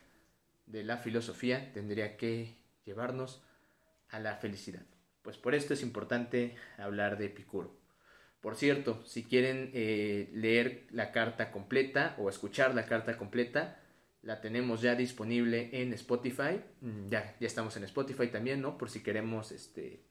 de 0.66 0.84
la 0.84 0.98
filosofía 0.98 1.72
tendría 1.74 2.18
que 2.18 2.58
llevarnos 2.86 3.44
a 4.10 4.20
la 4.20 4.36
felicidad. 4.36 4.86
Pues 5.22 5.38
por 5.38 5.56
esto 5.56 5.74
es 5.74 5.82
importante 5.82 6.56
hablar 6.78 7.18
de 7.18 7.26
Epicuro. 7.26 7.76
Por 8.42 8.56
cierto, 8.56 9.04
si 9.06 9.24
quieren 9.24 9.72
eh, 9.74 10.30
leer 10.34 10.88
la 10.92 11.12
carta 11.12 11.52
completa 11.52 12.16
o 12.18 12.30
escuchar 12.30 12.76
la 12.76 12.86
carta 12.86 13.18
completa, 13.18 13.82
la 14.22 14.42
tenemos 14.42 14.82
ya 14.82 14.96
disponible 14.96 15.70
en 15.74 15.94
Spotify. 15.94 16.62
Mm, 16.82 17.10
ya, 17.10 17.36
ya 17.40 17.48
estamos 17.48 17.76
en 17.78 17.84
Spotify 17.86 18.28
también, 18.28 18.62
¿no? 18.62 18.78
Por 18.78 18.90
si 18.90 19.02
queremos 19.02 19.52
este, 19.52 20.04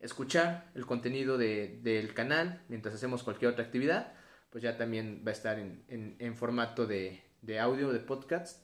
escuchar 0.00 0.70
el 0.74 0.86
contenido 0.86 1.38
del 1.38 2.14
canal 2.14 2.62
mientras 2.68 2.94
hacemos 2.94 3.22
cualquier 3.22 3.52
otra 3.52 3.64
actividad 3.64 4.14
pues 4.52 4.62
ya 4.62 4.76
también 4.76 5.24
va 5.26 5.30
a 5.30 5.32
estar 5.32 5.58
en, 5.58 6.36
formato 6.36 6.86
de, 6.86 7.22
audio, 7.58 7.90
de 7.90 7.98
podcast. 8.00 8.62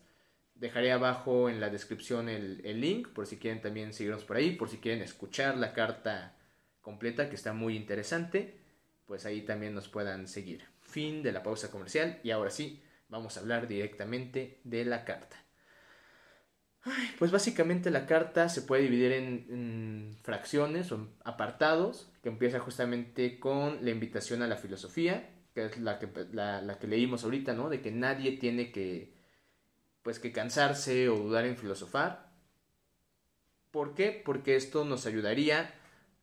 Dejaré 0.55 0.93
abajo 0.93 1.49
en 1.49 1.61
la 1.61 1.71
descripción 1.71 2.29
el, 2.29 2.61
el, 2.65 2.81
link 2.81 3.09
por 3.09 3.27
si 3.27 3.39
quieren 3.39 3.63
también 3.63 3.95
seguirnos 3.95 4.25
por 4.25 4.37
ahí, 4.37 4.55
por 4.55 4.69
si 4.69 4.77
quieren 4.77 5.03
escuchar 5.03 5.57
la 5.57 5.73
carta 5.73 6.37
completa 6.83 7.31
que 7.31 7.37
está 7.37 7.55
muy 7.55 7.75
interesante, 7.75 8.59
pues 9.07 9.25
ahí 9.25 9.43
también 9.43 9.75
nos 9.75 9.89
puedan 9.89 10.29
seguir. 10.29 10.63
Fin 10.83 11.23
de 11.23 11.33
la 11.33 11.43
pausa 11.43 11.71
comercial 11.71 12.21
y 12.23 12.33
ahora 12.33 12.51
sí, 12.51 12.83
vamos 13.09 13.37
a 13.37 13.41
hablar 13.41 13.67
directamente 13.67 14.61
de 14.65 14.85
la 14.85 15.05
carta. 15.05 15.37
Pues 17.19 17.31
básicamente 17.31 17.91
la 17.91 18.07
carta 18.07 18.49
se 18.49 18.63
puede 18.63 18.83
dividir 18.83 19.13
en, 19.13 20.17
fracciones 20.23 20.93
o 20.93 21.09
apartados, 21.25 22.11
que 22.23 22.29
empieza 22.29 22.61
justamente 22.61 23.39
con 23.39 23.85
la 23.85 23.91
invitación 23.91 24.43
a 24.43 24.47
la 24.47 24.57
filosofía, 24.57 25.29
que 25.59 25.75
es 25.75 25.79
la 25.79 25.99
que, 25.99 26.09
la, 26.33 26.79
que 26.79 26.87
leímos 26.87 27.25
ahorita, 27.25 27.53
¿no? 27.53 27.69
De 27.69 27.81
que 27.81 27.91
nadie 27.91 28.33
tiene 28.33 28.71
que, 28.71 29.13
pues, 30.03 30.21
que 30.21 30.31
cansarse 30.31 31.09
o 31.09 31.17
dudar 31.17 31.47
en 31.47 31.57
filosofar. 31.57 32.31
¿Por 33.73 33.95
qué? 33.95 34.23
Porque 34.25 34.55
esto 34.55 34.85
nos 34.85 35.07
ayudaría 35.07 35.75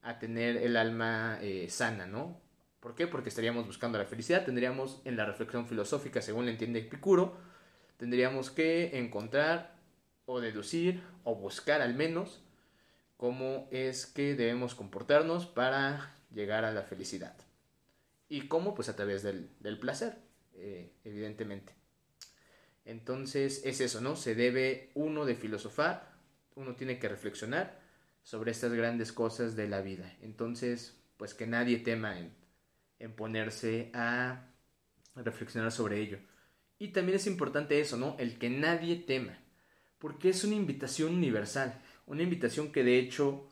a 0.01 0.19
tener 0.19 0.57
el 0.57 0.77
alma 0.77 1.39
eh, 1.41 1.67
sana, 1.69 2.05
¿no? 2.05 2.39
¿Por 2.79 2.95
qué? 2.95 3.07
Porque 3.07 3.29
estaríamos 3.29 3.65
buscando 3.65 3.97
la 3.97 4.05
felicidad, 4.05 4.45
tendríamos 4.45 5.01
en 5.05 5.17
la 5.17 5.25
reflexión 5.25 5.67
filosófica, 5.67 6.21
según 6.21 6.45
le 6.45 6.51
entiende 6.51 6.79
Epicuro, 6.79 7.35
tendríamos 7.97 8.51
que 8.51 8.97
encontrar 8.97 9.75
o 10.25 10.39
deducir 10.39 11.03
o 11.23 11.35
buscar 11.35 11.81
al 11.81 11.95
menos 11.95 12.41
cómo 13.17 13.67
es 13.71 14.05
que 14.05 14.35
debemos 14.35 14.75
comportarnos 14.75 15.45
para 15.45 16.15
llegar 16.31 16.63
a 16.63 16.71
la 16.71 16.83
felicidad. 16.83 17.35
¿Y 18.27 18.47
cómo? 18.47 18.73
Pues 18.73 18.89
a 18.89 18.95
través 18.95 19.23
del, 19.23 19.79
placer, 19.79 20.17
eh, 20.53 20.93
evidentemente. 21.03 21.73
Entonces 22.85 23.61
es 23.65 23.81
eso, 23.81 24.01
¿no? 24.01 24.15
Se 24.15 24.35
debe 24.35 24.91
uno 24.93 25.25
de 25.25 25.35
filosofar, 25.35 26.13
uno 26.55 26.75
tiene 26.75 26.99
que 26.99 27.09
reflexionar 27.09 27.79
sobre 28.23 28.51
estas 28.51 28.73
grandes 28.73 29.11
cosas 29.11 29.55
de 29.55 29.67
la 29.67 29.81
vida. 29.81 30.15
Entonces, 30.21 30.97
pues 31.17 31.33
que 31.33 31.47
nadie 31.47 31.79
tema 31.79 32.19
en, 32.19 32.33
en 32.99 33.13
ponerse 33.15 33.91
a 33.93 34.47
reflexionar 35.15 35.71
sobre 35.71 35.99
ello. 35.99 36.19
Y 36.77 36.89
también 36.89 37.15
es 37.15 37.27
importante 37.27 37.79
eso, 37.79 37.97
¿no? 37.97 38.15
El 38.19 38.37
que 38.37 38.49
nadie 38.49 38.97
tema 38.97 39.39
porque 40.05 40.29
es 40.29 40.43
una 40.43 40.53
invitación 40.53 41.15
universal, 41.15 41.81
una 42.05 42.21
invitación 42.21 42.71
que 42.71 42.83
de 42.83 42.99
hecho 42.99 43.49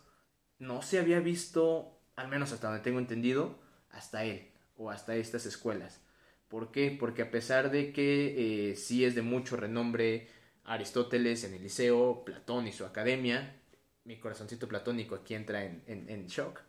no 0.60 0.84
se 0.84 1.00
había 1.00 1.20
visto, 1.20 2.00
al 2.16 2.28
menos 2.28 2.52
hasta 2.52 2.68
donde 2.68 2.84
tengo 2.84 3.00
entendido, 3.00 3.60
hasta 3.90 4.24
él 4.24 4.53
o 4.84 4.90
hasta 4.90 5.16
estas 5.16 5.46
escuelas. 5.46 6.02
¿Por 6.50 6.72
qué? 6.72 6.96
Porque 7.00 7.24
a 7.24 7.32
pesar 7.32 7.72
de 7.72 7.94
que 7.94 8.72
eh, 8.72 8.76
sí 8.76 9.06
es 9.06 9.16
de 9.16 9.22
mucho 9.22 9.56
renombre 9.56 10.28
Aristóteles 10.66 11.44
en 11.44 11.54
el 11.54 11.64
liceo, 11.64 12.24
Platón 12.26 12.68
y 12.68 12.72
su 12.72 12.86
academia, 12.86 13.56
mi 14.04 14.20
corazoncito 14.20 14.68
platónico 14.68 15.16
aquí 15.16 15.34
entra 15.34 15.64
en, 15.64 15.84
en 15.88 16.28
shock, 16.28 16.62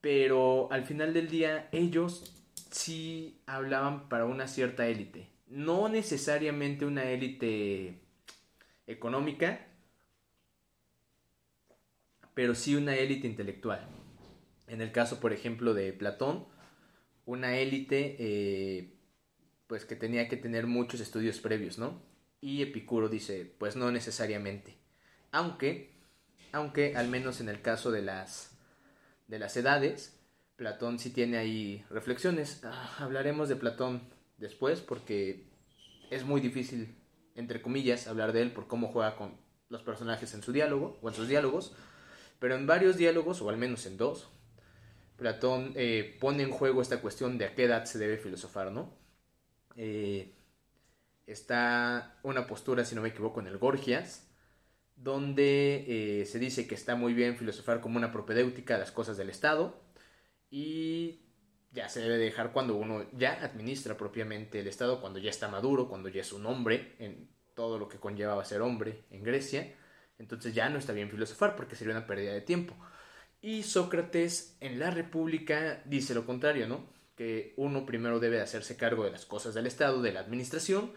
pero 0.00 0.70
al 0.70 0.84
final 0.84 1.12
del 1.12 1.28
día 1.28 1.68
ellos 1.72 2.44
sí 2.70 3.40
hablaban 3.46 4.08
para 4.08 4.26
una 4.26 4.46
cierta 4.46 4.86
élite, 4.86 5.28
no 5.46 5.88
necesariamente 5.88 6.84
una 6.84 7.04
élite 7.04 8.00
económica, 8.86 9.66
pero 12.34 12.54
sí 12.54 12.74
una 12.74 12.94
élite 12.96 13.26
intelectual. 13.26 13.86
En 14.66 14.80
el 14.80 14.92
caso, 14.92 15.20
por 15.20 15.32
ejemplo, 15.32 15.74
de 15.74 15.92
Platón, 15.92 16.46
una 17.26 17.56
élite 17.56 18.16
eh, 18.18 18.98
pues 19.66 19.84
que 19.84 19.96
tenía 19.96 20.28
que 20.28 20.36
tener 20.36 20.66
muchos 20.66 21.00
estudios 21.00 21.38
previos, 21.38 21.78
¿no? 21.78 22.02
Y 22.40 22.62
Epicuro 22.62 23.08
dice, 23.08 23.54
pues 23.58 23.76
no 23.76 23.90
necesariamente. 23.90 24.76
Aunque, 25.32 25.92
aunque 26.52 26.96
al 26.96 27.08
menos 27.08 27.40
en 27.40 27.48
el 27.48 27.62
caso 27.62 27.90
de 27.90 28.02
las, 28.02 28.56
de 29.28 29.38
las 29.38 29.56
edades, 29.56 30.20
Platón 30.56 30.98
sí 30.98 31.10
tiene 31.10 31.38
ahí 31.38 31.84
reflexiones. 31.90 32.60
Ah, 32.64 32.96
hablaremos 32.98 33.48
de 33.48 33.56
Platón 33.56 34.02
después 34.38 34.80
porque 34.80 35.46
es 36.10 36.24
muy 36.24 36.40
difícil 36.40 36.94
entre 37.34 37.60
comillas, 37.60 38.06
hablar 38.06 38.32
de 38.32 38.42
él 38.42 38.52
por 38.52 38.66
cómo 38.66 38.88
juega 38.88 39.16
con 39.16 39.36
los 39.68 39.82
personajes 39.82 40.34
en 40.34 40.42
su 40.42 40.52
diálogo 40.52 40.98
o 41.02 41.08
en 41.08 41.14
sus 41.14 41.28
diálogos, 41.28 41.74
pero 42.38 42.54
en 42.54 42.66
varios 42.66 42.96
diálogos, 42.96 43.42
o 43.42 43.48
al 43.48 43.56
menos 43.56 43.86
en 43.86 43.96
dos, 43.96 44.28
Platón 45.16 45.72
eh, 45.76 46.16
pone 46.20 46.42
en 46.42 46.50
juego 46.50 46.82
esta 46.82 47.00
cuestión 47.00 47.38
de 47.38 47.46
a 47.46 47.54
qué 47.54 47.64
edad 47.64 47.84
se 47.84 47.98
debe 47.98 48.18
filosofar, 48.18 48.72
¿no? 48.72 48.92
Eh, 49.76 50.34
está 51.26 52.18
una 52.22 52.46
postura, 52.46 52.84
si 52.84 52.94
no 52.94 53.02
me 53.02 53.08
equivoco, 53.08 53.40
en 53.40 53.46
el 53.46 53.58
Gorgias, 53.58 54.28
donde 54.96 56.20
eh, 56.20 56.26
se 56.26 56.38
dice 56.38 56.66
que 56.66 56.74
está 56.74 56.96
muy 56.96 57.14
bien 57.14 57.36
filosofar 57.36 57.80
como 57.80 57.96
una 57.98 58.12
propedéutica 58.12 58.76
a 58.76 58.78
las 58.78 58.92
cosas 58.92 59.16
del 59.16 59.30
Estado 59.30 59.80
y 60.50 61.20
ya 61.72 61.88
se 61.88 62.00
debe 62.00 62.16
dejar 62.18 62.52
cuando 62.52 62.76
uno 62.76 63.06
ya 63.12 63.32
administra 63.42 63.96
propiamente 63.96 64.60
el 64.60 64.68
Estado, 64.68 65.00
cuando 65.00 65.18
ya 65.18 65.30
está 65.30 65.48
maduro, 65.48 65.88
cuando 65.88 66.08
ya 66.08 66.20
es 66.20 66.32
un 66.32 66.46
hombre 66.46 66.94
en 66.98 67.28
todo 67.54 67.78
lo 67.78 67.88
que 67.88 67.98
conllevaba 67.98 68.44
ser 68.44 68.62
hombre 68.62 69.04
en 69.10 69.24
Grecia. 69.24 69.74
Entonces 70.18 70.54
ya 70.54 70.68
no 70.68 70.78
está 70.78 70.92
bien 70.92 71.10
filosofar 71.10 71.56
porque 71.56 71.74
sería 71.74 71.96
una 71.96 72.06
pérdida 72.06 72.32
de 72.32 72.40
tiempo. 72.40 72.76
Y 73.44 73.62
Sócrates 73.62 74.56
en 74.60 74.78
la 74.78 74.90
República 74.90 75.82
dice 75.84 76.14
lo 76.14 76.24
contrario, 76.24 76.66
¿no? 76.66 76.88
Que 77.14 77.52
uno 77.56 77.84
primero 77.84 78.18
debe 78.18 78.40
hacerse 78.40 78.76
cargo 78.76 79.04
de 79.04 79.10
las 79.10 79.26
cosas 79.26 79.54
del 79.54 79.66
Estado, 79.66 80.00
de 80.00 80.12
la 80.12 80.20
administración, 80.20 80.92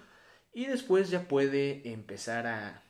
y 0.54 0.66
después 0.66 1.10
ya 1.10 1.28
puede 1.28 1.92
empezar 1.92 2.48
a, 2.48 2.84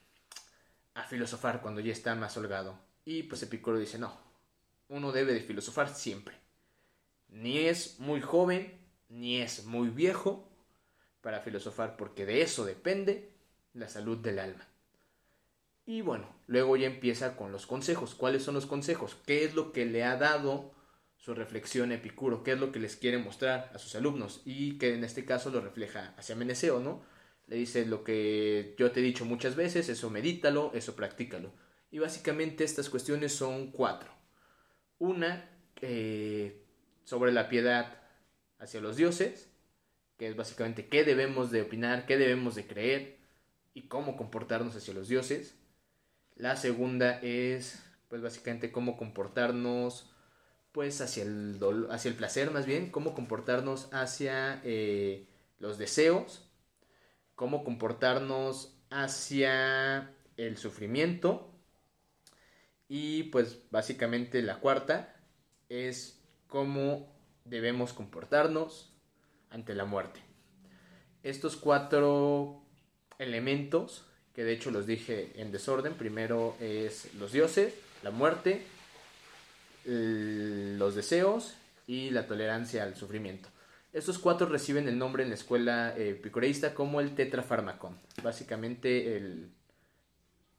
a 0.94 1.04
filosofar 1.06 1.62
cuando 1.62 1.82
ya 1.82 1.92
está 1.92 2.14
más 2.16 2.38
holgado. 2.38 2.80
Y 3.04 3.24
pues 3.24 3.42
Epicuro 3.42 3.80
dice, 3.80 3.98
no, 3.98 4.16
uno 4.90 5.12
debe 5.12 5.34
de 5.34 5.42
filosofar 5.42 5.90
siempre 5.90 6.36
ni 7.30 7.60
es 7.60 8.00
muy 8.00 8.22
joven, 8.22 8.74
ni 9.10 9.42
es 9.42 9.66
muy 9.66 9.90
viejo 9.90 10.50
para 11.22 11.42
filosofar, 11.42 11.98
porque 11.98 12.26
de 12.26 12.42
eso 12.42 12.66
depende 12.66 13.32
la 13.74 13.90
salud 13.90 14.18
del 14.18 14.40
alma. 14.40 14.68
Y 15.88 16.02
bueno, 16.02 16.28
luego 16.48 16.76
ya 16.76 16.86
empieza 16.88 17.38
con 17.38 17.54
los 17.54 17.66
consejos. 17.66 18.14
¿Cuáles 18.14 18.44
son 18.44 18.56
los 18.56 18.66
consejos? 18.66 19.16
¿Qué 19.26 19.46
es 19.46 19.56
lo 19.56 19.72
que 19.72 19.86
le 19.86 20.04
ha 20.04 20.18
dado 20.18 20.76
su 21.16 21.34
reflexión 21.34 21.94
Epicuro? 21.94 22.44
¿Qué 22.44 22.52
es 22.52 22.60
lo 22.60 22.74
que 22.74 22.80
les 22.80 22.98
quiere 22.98 23.18
mostrar 23.20 23.72
a 23.74 23.80
sus 23.80 23.96
alumnos? 23.96 24.42
Y 24.44 24.78
que 24.80 24.94
en 24.94 25.06
este 25.06 25.24
caso 25.24 25.50
lo 25.50 25.62
refleja 25.62 26.14
hacia 26.18 26.36
Meneceo, 26.36 26.82
¿no? 26.82 27.06
Le 27.48 27.56
dice 27.56 27.86
lo 27.86 28.04
que 28.04 28.76
yo 28.78 28.92
te 28.92 29.00
he 29.00 29.04
dicho 29.04 29.24
muchas 29.24 29.56
veces, 29.56 29.88
eso 29.88 30.10
medítalo, 30.10 30.72
eso 30.74 30.94
practícalo. 30.94 31.54
Y 31.90 32.00
básicamente 32.00 32.66
estas 32.66 32.90
cuestiones 32.90 33.34
son 33.34 33.72
cuatro. 33.72 34.12
Una, 35.00 35.50
eh, 35.80 36.66
sobre 37.06 37.32
la 37.32 37.48
piedad 37.48 38.02
hacia 38.60 38.82
los 38.82 38.98
dioses, 38.98 39.50
que 40.18 40.28
es 40.28 40.36
básicamente 40.36 40.90
qué 40.90 41.06
debemos 41.06 41.50
de 41.50 41.62
opinar, 41.62 42.06
qué 42.06 42.18
debemos 42.18 42.56
de 42.56 42.68
creer 42.68 43.20
y 43.74 43.84
cómo 43.84 44.18
comportarnos 44.18 44.76
hacia 44.76 44.94
los 44.94 45.08
dioses. 45.08 45.58
La 46.38 46.56
segunda 46.56 47.20
es, 47.22 47.84
pues 48.10 48.22
básicamente 48.22 48.72
cómo 48.72 48.96
comportarnos, 48.96 50.12
pues 50.72 51.02
hacia 51.02 51.24
el, 51.24 51.60
hacia 51.90 52.10
el 52.10 52.16
placer 52.16 52.52
más 52.52 52.68
bien, 52.68 52.92
cómo 52.92 53.16
comportarnos 53.16 53.90
hacia 53.92 54.62
eh, 54.64 55.28
los 55.58 55.80
deseos, 55.80 56.48
cómo 57.34 57.64
comportarnos 57.64 58.78
hacia 58.92 60.14
el 60.38 60.58
sufrimiento 60.58 61.52
y 62.88 63.24
pues 63.24 63.60
básicamente 63.72 64.44
la 64.44 64.60
cuarta 64.60 65.16
es 65.70 66.24
cómo 66.48 67.12
debemos 67.46 67.94
comportarnos 67.94 68.94
ante 69.50 69.74
la 69.74 69.86
muerte. 69.86 70.22
Estos 71.24 71.56
cuatro 71.56 72.62
elementos, 73.18 74.07
que 74.38 74.44
de 74.44 74.54
hecho 74.54 74.70
los 74.70 74.86
dije 74.86 75.32
en 75.36 75.52
desorden, 75.52 75.96
primero 75.96 76.56
es 76.60 77.12
los 77.16 77.32
dioses, 77.32 77.74
la 78.04 78.12
muerte, 78.12 78.62
los 79.84 80.94
deseos 80.94 81.56
y 81.88 82.12
la 82.12 82.28
tolerancia 82.28 82.84
al 82.84 82.96
sufrimiento. 82.96 83.50
Estos 83.94 84.20
cuatro 84.20 84.46
reciben 84.48 84.88
el 84.88 85.00
nombre 85.00 85.24
en 85.24 85.30
la 85.30 85.36
escuela 85.36 85.98
eh, 85.98 86.12
epicureísta 86.12 86.76
como 86.76 87.02
el 87.02 87.16
tetrafármacon, 87.16 87.98
básicamente 88.22 89.18
el, 89.18 89.50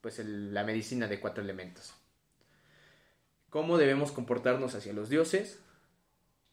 pues 0.00 0.18
la 0.18 0.64
medicina 0.64 1.06
de 1.06 1.20
cuatro 1.20 1.44
elementos. 1.44 1.94
¿Cómo 3.48 3.78
debemos 3.78 4.10
comportarnos 4.10 4.74
hacia 4.74 4.92
los 4.92 5.08
dioses? 5.08 5.60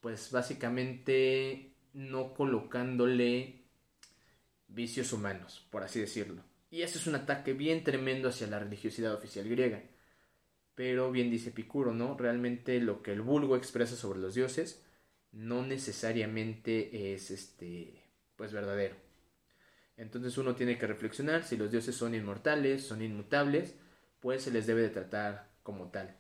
pues 0.06 0.30
básicamente 0.30 1.74
no 1.94 2.36
colocándole 2.36 3.64
vicios 4.68 5.12
humanos, 5.14 5.66
por 5.72 5.82
así 5.82 6.00
decirlo. 6.00 6.44
Y 6.76 6.82
ese 6.84 6.98
es 6.98 7.08
un 7.08 7.16
ataque 7.16 7.54
bien 7.54 7.86
tremendo 7.86 8.28
hacia 8.28 8.48
la 8.48 8.60
religiosidad 8.60 9.14
oficial 9.14 9.48
griega. 9.48 9.82
Pero 10.76 11.10
bien 11.10 11.32
dice 11.32 11.52
Picuro, 11.52 11.94
¿no? 11.94 12.18
Realmente 12.18 12.82
lo 12.82 13.02
que 13.02 13.14
el 13.14 13.22
vulgo 13.22 13.56
expresa 13.56 13.96
sobre 13.96 14.20
los 14.20 14.36
dioses 14.36 14.84
no 15.32 15.66
necesariamente 15.66 17.14
es 17.14 17.32
este 17.32 18.04
pues 18.36 18.52
verdadero. 18.52 18.98
Entonces 19.96 20.38
uno 20.38 20.54
tiene 20.56 20.78
que 20.78 20.86
reflexionar 20.86 21.46
si 21.46 21.56
los 21.56 21.72
dioses 21.72 21.96
son 21.96 22.14
inmortales, 22.14 22.86
son 22.86 23.02
inmutables, 23.02 23.76
pues 24.20 24.44
se 24.44 24.52
les 24.52 24.68
debe 24.68 24.82
de 24.82 24.90
tratar 24.90 25.50
como 25.64 25.92
tal. 25.92 26.18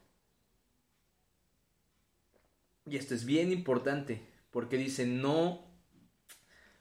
Y 2.85 2.95
esto 2.95 3.13
es 3.13 3.25
bien 3.25 3.51
importante, 3.51 4.21
porque 4.51 4.77
dice, 4.77 5.05
no, 5.05 5.67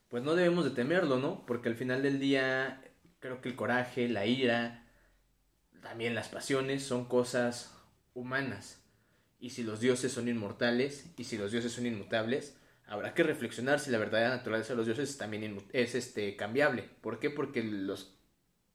pues 0.06 0.22
no 0.22 0.36
debemos 0.36 0.64
de 0.64 0.70
temerlo, 0.70 1.18
¿no? 1.18 1.44
Porque 1.44 1.68
al 1.68 1.74
final 1.74 2.04
del 2.04 2.20
día 2.20 2.80
creo 3.24 3.40
que 3.40 3.48
el 3.48 3.56
coraje, 3.56 4.06
la 4.06 4.26
ira, 4.26 4.84
también 5.80 6.14
las 6.14 6.28
pasiones 6.28 6.82
son 6.82 7.06
cosas 7.06 7.74
humanas. 8.12 8.82
Y 9.40 9.48
si 9.48 9.62
los 9.62 9.80
dioses 9.80 10.12
son 10.12 10.28
inmortales 10.28 11.06
y 11.16 11.24
si 11.24 11.38
los 11.38 11.50
dioses 11.50 11.72
son 11.72 11.86
inmutables, 11.86 12.58
habrá 12.84 13.14
que 13.14 13.22
reflexionar 13.22 13.80
si 13.80 13.90
la 13.90 13.96
verdadera 13.96 14.28
naturaleza 14.28 14.74
de 14.74 14.76
los 14.76 14.84
dioses 14.84 15.16
también 15.16 15.66
es 15.72 15.94
este, 15.94 16.36
cambiable. 16.36 16.82
¿Por 17.00 17.18
qué? 17.18 17.30
Porque 17.30 17.62
los, 17.62 18.14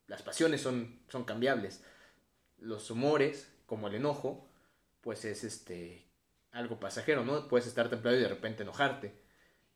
las 0.07 0.23
pasiones 0.23 0.61
son, 0.61 0.99
son 1.09 1.25
cambiables. 1.25 1.83
Los 2.57 2.89
humores, 2.89 3.53
como 3.67 3.87
el 3.87 3.93
enojo, 3.93 4.49
pues 5.01 5.25
es 5.25 5.43
este, 5.43 6.07
algo 6.49 6.79
pasajero, 6.79 7.23
¿no? 7.23 7.47
Puedes 7.47 7.67
estar 7.67 7.87
templado 7.91 8.17
y 8.17 8.21
de 8.21 8.29
repente 8.29 8.63
enojarte. 8.63 9.13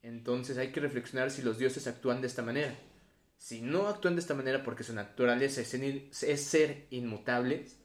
Entonces 0.01 0.57
hay 0.57 0.71
que 0.71 0.79
reflexionar 0.79 1.29
si 1.29 1.43
los 1.43 1.59
dioses 1.59 1.85
actúan 1.85 2.21
de 2.21 2.27
esta 2.27 2.41
manera. 2.41 2.75
Si 3.43 3.59
no 3.59 3.89
actúan 3.89 4.15
de 4.15 4.21
esta 4.21 4.35
manera 4.35 4.63
porque 4.63 4.85
su 4.85 4.93
naturaleza 4.93 5.59
es 5.59 6.41
ser 6.45 6.88
inmutables, 6.91 7.77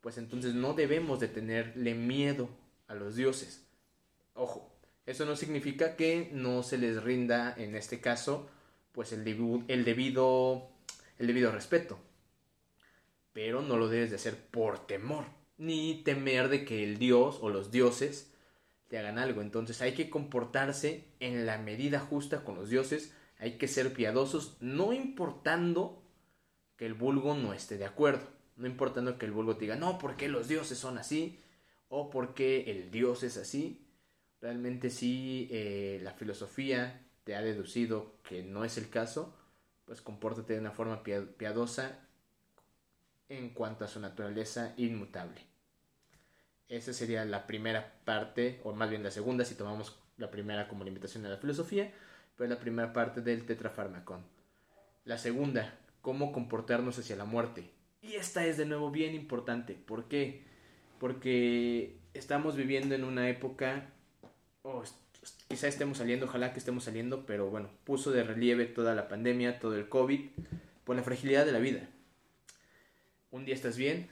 pues 0.00 0.16
entonces 0.16 0.54
no 0.54 0.74
debemos 0.74 1.18
de 1.18 1.26
tenerle 1.26 1.94
miedo 1.94 2.48
a 2.86 2.94
los 2.94 3.16
dioses. 3.16 3.66
Ojo, 4.34 4.72
eso 5.04 5.26
no 5.26 5.34
significa 5.34 5.96
que 5.96 6.30
no 6.32 6.62
se 6.62 6.78
les 6.78 7.02
rinda, 7.02 7.52
en 7.56 7.74
este 7.74 8.00
caso, 8.00 8.48
pues 8.92 9.12
el, 9.12 9.26
el, 9.66 9.84
debido, 9.84 10.70
el 11.18 11.26
debido 11.26 11.50
respeto. 11.50 11.98
Pero 13.32 13.62
no 13.62 13.78
lo 13.78 13.88
debes 13.88 14.10
de 14.10 14.16
hacer 14.16 14.36
por 14.36 14.86
temor, 14.86 15.24
ni 15.58 16.04
temer 16.04 16.48
de 16.48 16.64
que 16.64 16.84
el 16.84 16.98
dios 16.98 17.38
o 17.40 17.50
los 17.50 17.72
dioses 17.72 18.30
te 18.86 18.98
hagan 18.98 19.18
algo. 19.18 19.42
Entonces 19.42 19.82
hay 19.82 19.94
que 19.94 20.10
comportarse 20.10 21.08
en 21.18 21.44
la 21.44 21.58
medida 21.58 21.98
justa 21.98 22.44
con 22.44 22.54
los 22.54 22.70
dioses, 22.70 23.12
hay 23.38 23.58
que 23.58 23.68
ser 23.68 23.92
piadosos, 23.92 24.56
no 24.60 24.92
importando 24.92 26.02
que 26.76 26.86
el 26.86 26.94
vulgo 26.94 27.34
no 27.34 27.52
esté 27.52 27.78
de 27.78 27.84
acuerdo, 27.84 28.26
no 28.56 28.66
importando 28.66 29.18
que 29.18 29.26
el 29.26 29.32
vulgo 29.32 29.56
te 29.56 29.62
diga, 29.62 29.76
no, 29.76 29.98
porque 29.98 30.28
los 30.28 30.48
dioses 30.48 30.78
son 30.78 30.98
así, 30.98 31.38
o 31.88 32.10
porque 32.10 32.70
el 32.70 32.90
dios 32.90 33.22
es 33.22 33.36
así, 33.36 33.86
realmente 34.40 34.90
si 34.90 35.48
eh, 35.50 36.00
la 36.02 36.12
filosofía 36.12 37.06
te 37.24 37.34
ha 37.34 37.42
deducido 37.42 38.14
que 38.22 38.42
no 38.42 38.64
es 38.64 38.78
el 38.78 38.88
caso, 38.88 39.34
pues 39.84 40.00
compórtate 40.00 40.54
de 40.54 40.60
una 40.60 40.72
forma 40.72 41.02
piadosa 41.02 41.98
en 43.28 43.50
cuanto 43.50 43.84
a 43.84 43.88
su 43.88 44.00
naturaleza 44.00 44.74
inmutable. 44.76 45.40
Esa 46.68 46.92
sería 46.92 47.24
la 47.24 47.46
primera 47.46 47.94
parte, 48.04 48.60
o 48.64 48.72
más 48.72 48.90
bien 48.90 49.02
la 49.02 49.10
segunda, 49.10 49.44
si 49.44 49.54
tomamos 49.54 49.96
la 50.16 50.30
primera 50.30 50.68
como 50.68 50.84
limitación 50.84 51.22
de 51.22 51.28
la 51.28 51.36
filosofía, 51.36 51.92
pero 52.36 52.50
la 52.50 52.60
primera 52.60 52.92
parte 52.92 53.20
del 53.20 53.46
tetrafarmacón. 53.46 54.24
La 55.04 55.18
segunda, 55.18 55.74
cómo 56.02 56.32
comportarnos 56.32 56.98
hacia 56.98 57.16
la 57.16 57.24
muerte. 57.24 57.70
Y 58.02 58.14
esta 58.14 58.46
es 58.46 58.56
de 58.56 58.66
nuevo 58.66 58.90
bien 58.90 59.14
importante. 59.14 59.74
¿Por 59.74 60.08
qué? 60.08 60.44
Porque 60.98 61.98
estamos 62.14 62.56
viviendo 62.56 62.94
en 62.94 63.04
una 63.04 63.28
época 63.28 63.90
oh, 64.66 64.82
quizá 65.48 65.68
estemos 65.68 65.98
saliendo, 65.98 66.26
ojalá 66.26 66.52
que 66.52 66.58
estemos 66.58 66.84
saliendo, 66.84 67.26
pero 67.26 67.48
bueno, 67.50 67.70
puso 67.84 68.10
de 68.10 68.24
relieve 68.24 68.66
toda 68.66 68.94
la 68.94 69.08
pandemia, 69.08 69.58
todo 69.58 69.76
el 69.76 69.88
COVID, 69.88 70.20
por 70.84 70.96
la 70.96 71.02
fragilidad 71.02 71.46
de 71.46 71.52
la 71.52 71.58
vida. 71.58 71.88
Un 73.30 73.44
día 73.44 73.54
estás 73.54 73.76
bien 73.76 74.08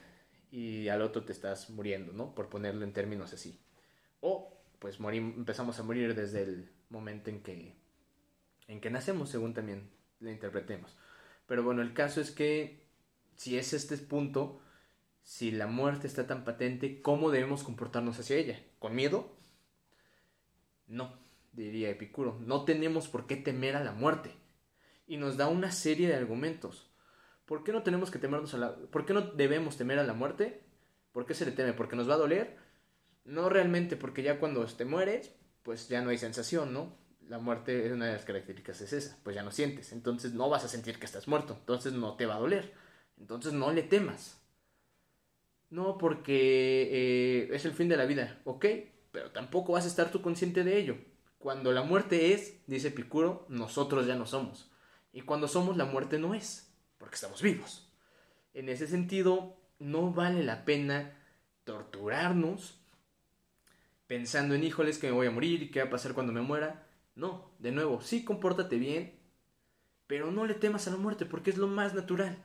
y 0.51 0.87
al 0.87 1.01
otro 1.01 1.23
te 1.23 1.31
estás 1.31 1.69
muriendo, 1.69 2.13
¿no? 2.13 2.33
Por 2.35 2.49
ponerlo 2.49 2.83
en 2.83 2.93
términos 2.93 3.33
así. 3.33 3.59
O 4.21 4.51
pues 4.79 4.97
empezamos 4.99 5.79
a 5.79 5.83
morir 5.83 6.15
desde 6.15 6.43
el 6.43 6.69
momento 6.89 7.29
en 7.29 7.41
que, 7.41 7.73
en 8.67 8.81
que 8.81 8.89
nacemos, 8.89 9.29
según 9.29 9.53
también 9.53 9.89
lo 10.19 10.29
interpretemos. 10.29 10.95
Pero 11.47 11.63
bueno, 11.63 11.81
el 11.81 11.93
caso 11.93 12.21
es 12.21 12.31
que 12.31 12.85
si 13.35 13.57
es 13.57 13.73
este 13.73 13.97
punto, 13.97 14.61
si 15.23 15.51
la 15.51 15.67
muerte 15.67 16.07
está 16.07 16.27
tan 16.27 16.43
patente, 16.43 17.01
¿cómo 17.01 17.31
debemos 17.31 17.63
comportarnos 17.63 18.19
hacia 18.19 18.37
ella? 18.37 18.59
¿Con 18.79 18.95
miedo? 18.95 19.35
No, 20.87 21.17
diría 21.53 21.89
Epicuro, 21.89 22.37
no 22.41 22.65
tenemos 22.65 23.07
por 23.07 23.27
qué 23.27 23.35
temer 23.35 23.75
a 23.75 23.83
la 23.83 23.91
muerte. 23.91 24.31
Y 25.07 25.17
nos 25.17 25.37
da 25.37 25.47
una 25.47 25.71
serie 25.71 26.07
de 26.07 26.15
argumentos. 26.15 26.89
¿Por 27.45 27.63
qué 27.63 27.71
no 27.71 27.83
tenemos 27.83 28.09
que 28.09 28.17
temernos 28.17 28.55
a 28.55 28.57
la 28.57 28.75
¿Por 28.75 29.05
qué 29.05 29.13
no 29.13 29.21
debemos 29.21 29.77
temer 29.77 29.99
a 29.99 30.03
la 30.03 30.13
muerte? 30.13 30.63
¿Por 31.11 31.25
qué 31.25 31.35
se 31.35 31.45
le 31.45 31.51
teme? 31.51 31.73
¿Porque 31.73 31.95
nos 31.95 32.09
va 32.09 32.15
a 32.15 32.17
doler? 32.17 32.57
No 33.23 33.49
realmente, 33.49 33.97
porque 33.97 34.23
ya 34.23 34.39
cuando 34.39 34.65
te 34.65 34.85
mueres, 34.85 35.31
pues 35.63 35.87
ya 35.87 36.01
no 36.01 36.09
hay 36.09 36.17
sensación, 36.17 36.73
¿no? 36.73 36.97
La 37.27 37.39
muerte 37.39 37.87
es 37.87 37.91
una 37.91 38.05
de 38.05 38.13
las 38.13 38.25
características 38.25 38.81
es 38.81 38.93
esa, 38.93 39.17
pues 39.23 39.35
ya 39.35 39.43
no 39.43 39.51
sientes, 39.51 39.91
entonces 39.91 40.33
no 40.33 40.49
vas 40.49 40.63
a 40.63 40.67
sentir 40.67 40.99
que 40.99 41.05
estás 41.05 41.27
muerto, 41.27 41.57
entonces 41.59 41.93
no 41.93 42.15
te 42.15 42.25
va 42.25 42.35
a 42.35 42.39
doler, 42.39 42.73
entonces 43.19 43.53
no 43.53 43.71
le 43.71 43.83
temas. 43.83 44.41
No, 45.71 45.97
porque 45.97 46.89
eh, 46.91 47.49
es 47.51 47.65
el 47.65 47.73
fin 47.73 47.89
de 47.89 47.97
la 47.97 48.05
vida, 48.05 48.39
¿ok? 48.43 48.65
pero 49.15 49.31
tampoco 49.31 49.71
vas 49.71 49.85
a 49.85 49.87
estar 49.87 50.11
tú 50.11 50.21
consciente 50.21 50.65
de 50.65 50.77
ello. 50.77 50.97
Cuando 51.37 51.71
la 51.71 51.83
muerte 51.83 52.33
es, 52.33 52.59
dice 52.67 52.91
Picuro, 52.91 53.45
nosotros 53.47 54.07
ya 54.07 54.15
no 54.15 54.25
somos. 54.25 54.69
Y 55.13 55.21
cuando 55.21 55.47
somos, 55.47 55.77
la 55.77 55.85
muerte 55.85 56.19
no 56.19 56.33
es, 56.33 56.69
porque 56.97 57.15
estamos 57.15 57.41
vivos. 57.41 57.89
En 58.53 58.67
ese 58.67 58.87
sentido, 58.87 59.55
no 59.79 60.11
vale 60.11 60.43
la 60.43 60.65
pena 60.65 61.17
torturarnos 61.63 62.77
pensando 64.05 64.53
en, 64.53 64.65
híjoles, 64.65 64.97
que 64.97 65.07
me 65.07 65.13
voy 65.13 65.27
a 65.27 65.31
morir 65.31 65.63
y 65.63 65.71
qué 65.71 65.79
va 65.79 65.87
a 65.87 65.91
pasar 65.91 66.13
cuando 66.13 66.33
me 66.33 66.41
muera. 66.41 66.84
No, 67.15 67.51
de 67.59 67.71
nuevo, 67.71 68.01
sí, 68.01 68.23
compórtate 68.23 68.77
bien, 68.77 69.19
pero 70.07 70.31
no 70.31 70.45
le 70.45 70.53
temas 70.53 70.87
a 70.87 70.91
la 70.91 70.97
muerte 70.97 71.25
porque 71.25 71.49
es 71.49 71.57
lo 71.57 71.67
más 71.67 71.93
natural. 71.93 72.37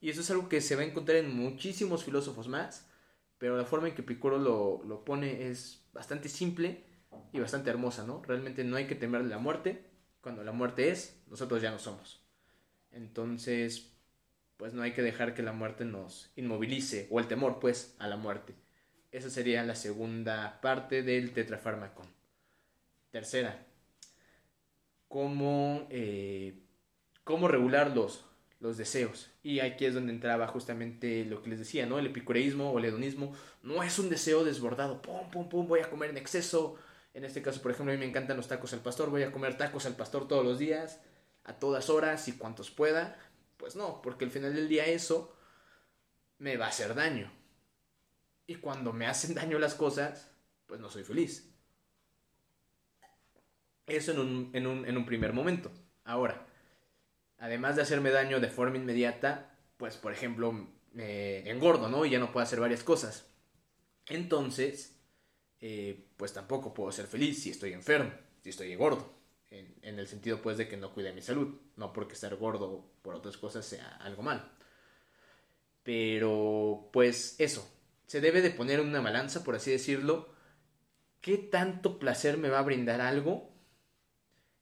Y 0.00 0.10
eso 0.10 0.20
es 0.20 0.30
algo 0.30 0.48
que 0.48 0.60
se 0.60 0.76
va 0.76 0.82
a 0.82 0.86
encontrar 0.86 1.18
en 1.18 1.34
muchísimos 1.34 2.04
filósofos 2.04 2.48
más, 2.48 2.88
pero 3.38 3.56
la 3.56 3.64
forma 3.64 3.88
en 3.88 3.94
que 3.94 4.02
Picuro 4.02 4.38
lo, 4.38 4.82
lo 4.84 5.04
pone 5.04 5.48
es 5.48 5.88
bastante 5.92 6.28
simple 6.28 6.84
y 7.32 7.40
bastante 7.40 7.70
hermosa, 7.70 8.06
¿no? 8.06 8.22
Realmente 8.22 8.64
no 8.64 8.76
hay 8.76 8.86
que 8.86 8.94
temer 8.94 9.24
la 9.24 9.38
muerte. 9.38 9.86
Cuando 10.20 10.44
la 10.44 10.52
muerte 10.52 10.90
es, 10.90 11.22
nosotros 11.28 11.62
ya 11.62 11.70
no 11.70 11.78
somos. 11.78 12.22
Entonces, 12.92 13.96
pues 14.56 14.74
no 14.74 14.82
hay 14.82 14.92
que 14.92 15.02
dejar 15.02 15.34
que 15.34 15.42
la 15.42 15.52
muerte 15.52 15.84
nos 15.84 16.30
inmovilice, 16.36 17.08
o 17.10 17.20
el 17.20 17.28
temor, 17.28 17.58
pues, 17.60 17.96
a 17.98 18.08
la 18.08 18.16
muerte. 18.16 18.54
Esa 19.10 19.30
sería 19.30 19.64
la 19.64 19.74
segunda 19.74 20.60
parte 20.60 21.02
del 21.02 21.32
tetrafármaco. 21.32 22.02
Tercera, 23.10 23.66
cómo, 25.10 25.88
eh, 25.90 26.62
cómo 27.24 27.48
regular 27.48 27.90
los, 27.90 28.24
los 28.60 28.76
deseos. 28.76 29.28
Y 29.42 29.58
aquí 29.58 29.84
es 29.84 29.92
donde 29.92 30.12
entraba 30.12 30.46
justamente 30.46 31.24
lo 31.24 31.42
que 31.42 31.50
les 31.50 31.58
decía, 31.58 31.84
¿no? 31.84 31.98
El 31.98 32.06
epicureísmo 32.06 32.70
o 32.70 32.78
el 32.78 32.84
hedonismo 32.84 33.34
no 33.62 33.82
es 33.82 33.98
un 33.98 34.08
deseo 34.08 34.44
desbordado, 34.44 35.02
pum, 35.02 35.28
pum, 35.32 35.48
pum, 35.48 35.66
voy 35.66 35.80
a 35.80 35.90
comer 35.90 36.10
en 36.10 36.16
exceso. 36.16 36.76
En 37.12 37.24
este 37.24 37.42
caso, 37.42 37.60
por 37.60 37.72
ejemplo, 37.72 37.92
a 37.92 37.96
mí 37.96 38.00
me 38.00 38.08
encantan 38.08 38.36
los 38.36 38.46
tacos 38.46 38.72
al 38.72 38.82
pastor, 38.82 39.10
voy 39.10 39.24
a 39.24 39.32
comer 39.32 39.58
tacos 39.58 39.84
al 39.84 39.96
pastor 39.96 40.28
todos 40.28 40.44
los 40.44 40.60
días, 40.60 41.00
a 41.42 41.54
todas 41.54 41.90
horas 41.90 42.28
y 42.28 42.38
cuantos 42.38 42.70
pueda. 42.70 43.18
Pues 43.56 43.74
no, 43.74 44.00
porque 44.02 44.24
al 44.24 44.30
final 44.30 44.54
del 44.54 44.68
día 44.68 44.86
eso 44.86 45.36
me 46.38 46.56
va 46.56 46.66
a 46.66 46.68
hacer 46.68 46.94
daño. 46.94 47.32
Y 48.46 48.54
cuando 48.56 48.92
me 48.92 49.08
hacen 49.08 49.34
daño 49.34 49.58
las 49.58 49.74
cosas, 49.74 50.30
pues 50.66 50.80
no 50.80 50.88
soy 50.88 51.02
feliz. 51.02 51.49
Eso 53.90 54.12
en 54.12 54.18
un, 54.20 54.50
en 54.52 54.66
un, 54.66 54.86
en 54.86 54.96
un 54.96 55.04
primer 55.04 55.32
momento. 55.32 55.70
Ahora, 56.04 56.46
además 57.38 57.76
de 57.76 57.82
hacerme 57.82 58.10
daño 58.10 58.40
de 58.40 58.48
forma 58.48 58.76
inmediata, 58.76 59.58
pues 59.76 59.96
por 59.96 60.12
ejemplo, 60.12 60.68
engordo, 60.94 61.88
¿no? 61.88 62.04
Y 62.04 62.10
ya 62.10 62.18
no 62.18 62.32
puedo 62.32 62.44
hacer 62.44 62.60
varias 62.60 62.84
cosas. 62.84 63.26
Entonces, 64.06 64.96
eh, 65.60 66.08
pues 66.16 66.32
tampoco 66.32 66.72
puedo 66.74 66.92
ser 66.92 67.06
feliz 67.06 67.42
si 67.42 67.50
estoy 67.50 67.72
enfermo, 67.72 68.12
si 68.42 68.50
estoy 68.50 68.74
gordo. 68.74 69.18
En, 69.50 69.74
en, 69.82 69.98
el 69.98 70.06
sentido 70.06 70.40
pues 70.40 70.58
de 70.58 70.68
que 70.68 70.76
no 70.76 70.94
cuide 70.94 71.12
mi 71.12 71.22
salud, 71.22 71.58
no 71.76 71.92
porque 71.92 72.14
estar 72.14 72.36
gordo 72.36 72.84
por 73.02 73.16
otras 73.16 73.36
cosas 73.36 73.66
sea 73.66 73.96
algo 73.96 74.22
mal. 74.22 74.52
Pero 75.82 76.88
pues 76.92 77.34
eso, 77.38 77.68
se 78.06 78.20
debe 78.20 78.42
de 78.42 78.50
poner 78.50 78.78
en 78.78 78.86
una 78.86 79.00
balanza, 79.00 79.42
por 79.42 79.56
así 79.56 79.72
decirlo, 79.72 80.28
qué 81.20 81.36
tanto 81.36 81.98
placer 81.98 82.36
me 82.38 82.48
va 82.48 82.60
a 82.60 82.62
brindar 82.62 83.00
algo 83.00 83.49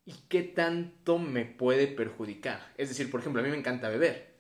y 0.09 0.15
qué 0.31 0.43
tanto 0.43 1.19
me 1.19 1.45
puede 1.45 1.87
perjudicar. 1.87 2.73
Es 2.79 2.89
decir, 2.89 3.11
por 3.11 3.21
ejemplo, 3.21 3.43
a 3.43 3.45
mí 3.45 3.51
me 3.51 3.59
encanta 3.59 3.91
beber, 3.91 4.39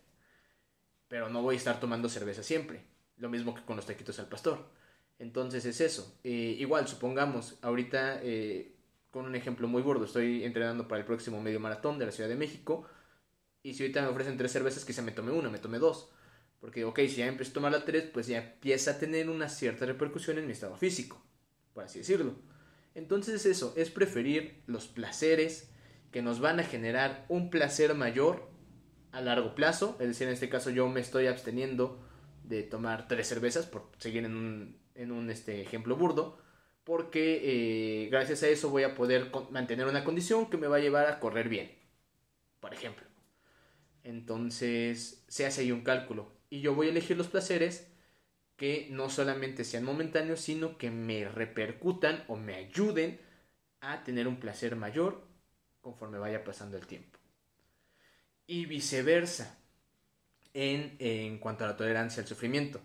pero 1.08 1.28
no 1.28 1.42
voy 1.42 1.56
a 1.56 1.58
estar 1.58 1.78
tomando 1.78 2.08
cerveza 2.08 2.42
siempre. 2.42 2.84
Lo 3.18 3.28
mismo 3.28 3.54
que 3.54 3.62
con 3.66 3.76
los 3.76 3.84
taquitos 3.84 4.18
al 4.18 4.30
pastor. 4.30 4.66
Entonces 5.18 5.66
es 5.66 5.82
eso. 5.82 6.18
Eh, 6.24 6.56
igual, 6.58 6.88
supongamos, 6.88 7.58
ahorita, 7.60 8.20
eh, 8.22 8.76
con 9.10 9.26
un 9.26 9.34
ejemplo 9.34 9.68
muy 9.68 9.82
gordo, 9.82 10.06
estoy 10.06 10.42
entrenando 10.42 10.88
para 10.88 11.00
el 11.00 11.06
próximo 11.06 11.42
medio 11.42 11.60
maratón 11.60 11.98
de 11.98 12.06
la 12.06 12.12
Ciudad 12.12 12.30
de 12.30 12.36
México. 12.36 12.88
Y 13.62 13.74
si 13.74 13.82
ahorita 13.82 14.00
me 14.00 14.08
ofrecen 14.08 14.38
tres 14.38 14.52
cervezas, 14.52 14.86
quizá 14.86 15.02
me 15.02 15.12
tome 15.12 15.32
una, 15.32 15.50
me 15.50 15.58
tome 15.58 15.78
dos. 15.78 16.08
Porque, 16.60 16.86
ok, 16.86 17.00
si 17.00 17.16
ya 17.16 17.26
empiezo 17.26 17.50
a 17.50 17.54
tomar 17.54 17.72
la 17.72 17.84
tres, 17.84 18.04
pues 18.04 18.26
ya 18.26 18.38
empieza 18.38 18.92
a 18.92 18.98
tener 18.98 19.28
una 19.28 19.50
cierta 19.50 19.84
repercusión 19.84 20.38
en 20.38 20.46
mi 20.46 20.52
estado 20.52 20.78
físico, 20.78 21.22
por 21.74 21.84
así 21.84 21.98
decirlo. 21.98 22.36
Entonces 22.98 23.46
eso, 23.46 23.72
es 23.76 23.90
preferir 23.90 24.60
los 24.66 24.88
placeres 24.88 25.70
que 26.10 26.20
nos 26.20 26.40
van 26.40 26.58
a 26.58 26.64
generar 26.64 27.26
un 27.28 27.48
placer 27.48 27.94
mayor 27.94 28.50
a 29.12 29.20
largo 29.20 29.54
plazo, 29.54 29.96
es 30.00 30.08
decir, 30.08 30.26
en 30.26 30.32
este 30.32 30.48
caso 30.48 30.70
yo 30.70 30.88
me 30.88 31.00
estoy 31.00 31.28
absteniendo 31.28 32.04
de 32.42 32.64
tomar 32.64 33.06
tres 33.06 33.28
cervezas, 33.28 33.66
por 33.66 33.92
seguir 33.98 34.24
en 34.24 35.12
un, 35.12 35.30
este, 35.30 35.62
ejemplo 35.62 35.94
burdo, 35.96 36.38
porque 36.82 37.40
eh, 37.44 38.08
gracias 38.08 38.42
a 38.42 38.48
eso 38.48 38.68
voy 38.68 38.82
a 38.82 38.96
poder 38.96 39.30
mantener 39.50 39.86
una 39.86 40.02
condición 40.02 40.50
que 40.50 40.56
me 40.56 40.66
va 40.66 40.78
a 40.78 40.80
llevar 40.80 41.06
a 41.06 41.20
correr 41.20 41.48
bien, 41.48 41.70
por 42.58 42.74
ejemplo. 42.74 43.06
Entonces 44.02 45.24
se 45.28 45.46
hace 45.46 45.60
ahí 45.60 45.70
un 45.70 45.84
cálculo 45.84 46.32
y 46.50 46.62
yo 46.62 46.74
voy 46.74 46.88
a 46.88 46.90
elegir 46.90 47.16
los 47.16 47.28
placeres 47.28 47.92
que 48.58 48.88
no 48.90 49.08
solamente 49.08 49.64
sean 49.64 49.84
momentáneos, 49.84 50.40
sino 50.40 50.76
que 50.76 50.90
me 50.90 51.26
repercutan 51.26 52.24
o 52.28 52.36
me 52.36 52.56
ayuden 52.56 53.18
a 53.80 54.04
tener 54.04 54.28
un 54.28 54.40
placer 54.40 54.76
mayor 54.76 55.26
conforme 55.80 56.18
vaya 56.18 56.44
pasando 56.44 56.76
el 56.76 56.86
tiempo. 56.86 57.18
Y 58.46 58.66
viceversa, 58.66 59.58
en, 60.54 60.96
en 60.98 61.38
cuanto 61.38 61.64
a 61.64 61.68
la 61.68 61.76
tolerancia 61.76 62.20
al 62.22 62.28
sufrimiento. 62.28 62.80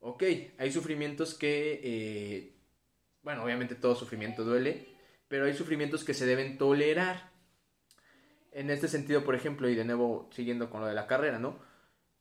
Ok, 0.00 0.24
hay 0.58 0.72
sufrimientos 0.72 1.34
que, 1.34 1.80
eh, 1.82 2.56
bueno, 3.22 3.44
obviamente 3.44 3.76
todo 3.76 3.94
sufrimiento 3.94 4.44
duele, 4.44 4.88
pero 5.28 5.46
hay 5.46 5.54
sufrimientos 5.54 6.02
que 6.02 6.12
se 6.12 6.26
deben 6.26 6.58
tolerar. 6.58 7.30
En 8.50 8.70
este 8.70 8.88
sentido, 8.88 9.24
por 9.24 9.34
ejemplo, 9.34 9.68
y 9.68 9.74
de 9.76 9.84
nuevo 9.84 10.28
siguiendo 10.32 10.70
con 10.70 10.80
lo 10.80 10.86
de 10.86 10.94
la 10.94 11.06
carrera, 11.06 11.38
¿no? 11.38 11.58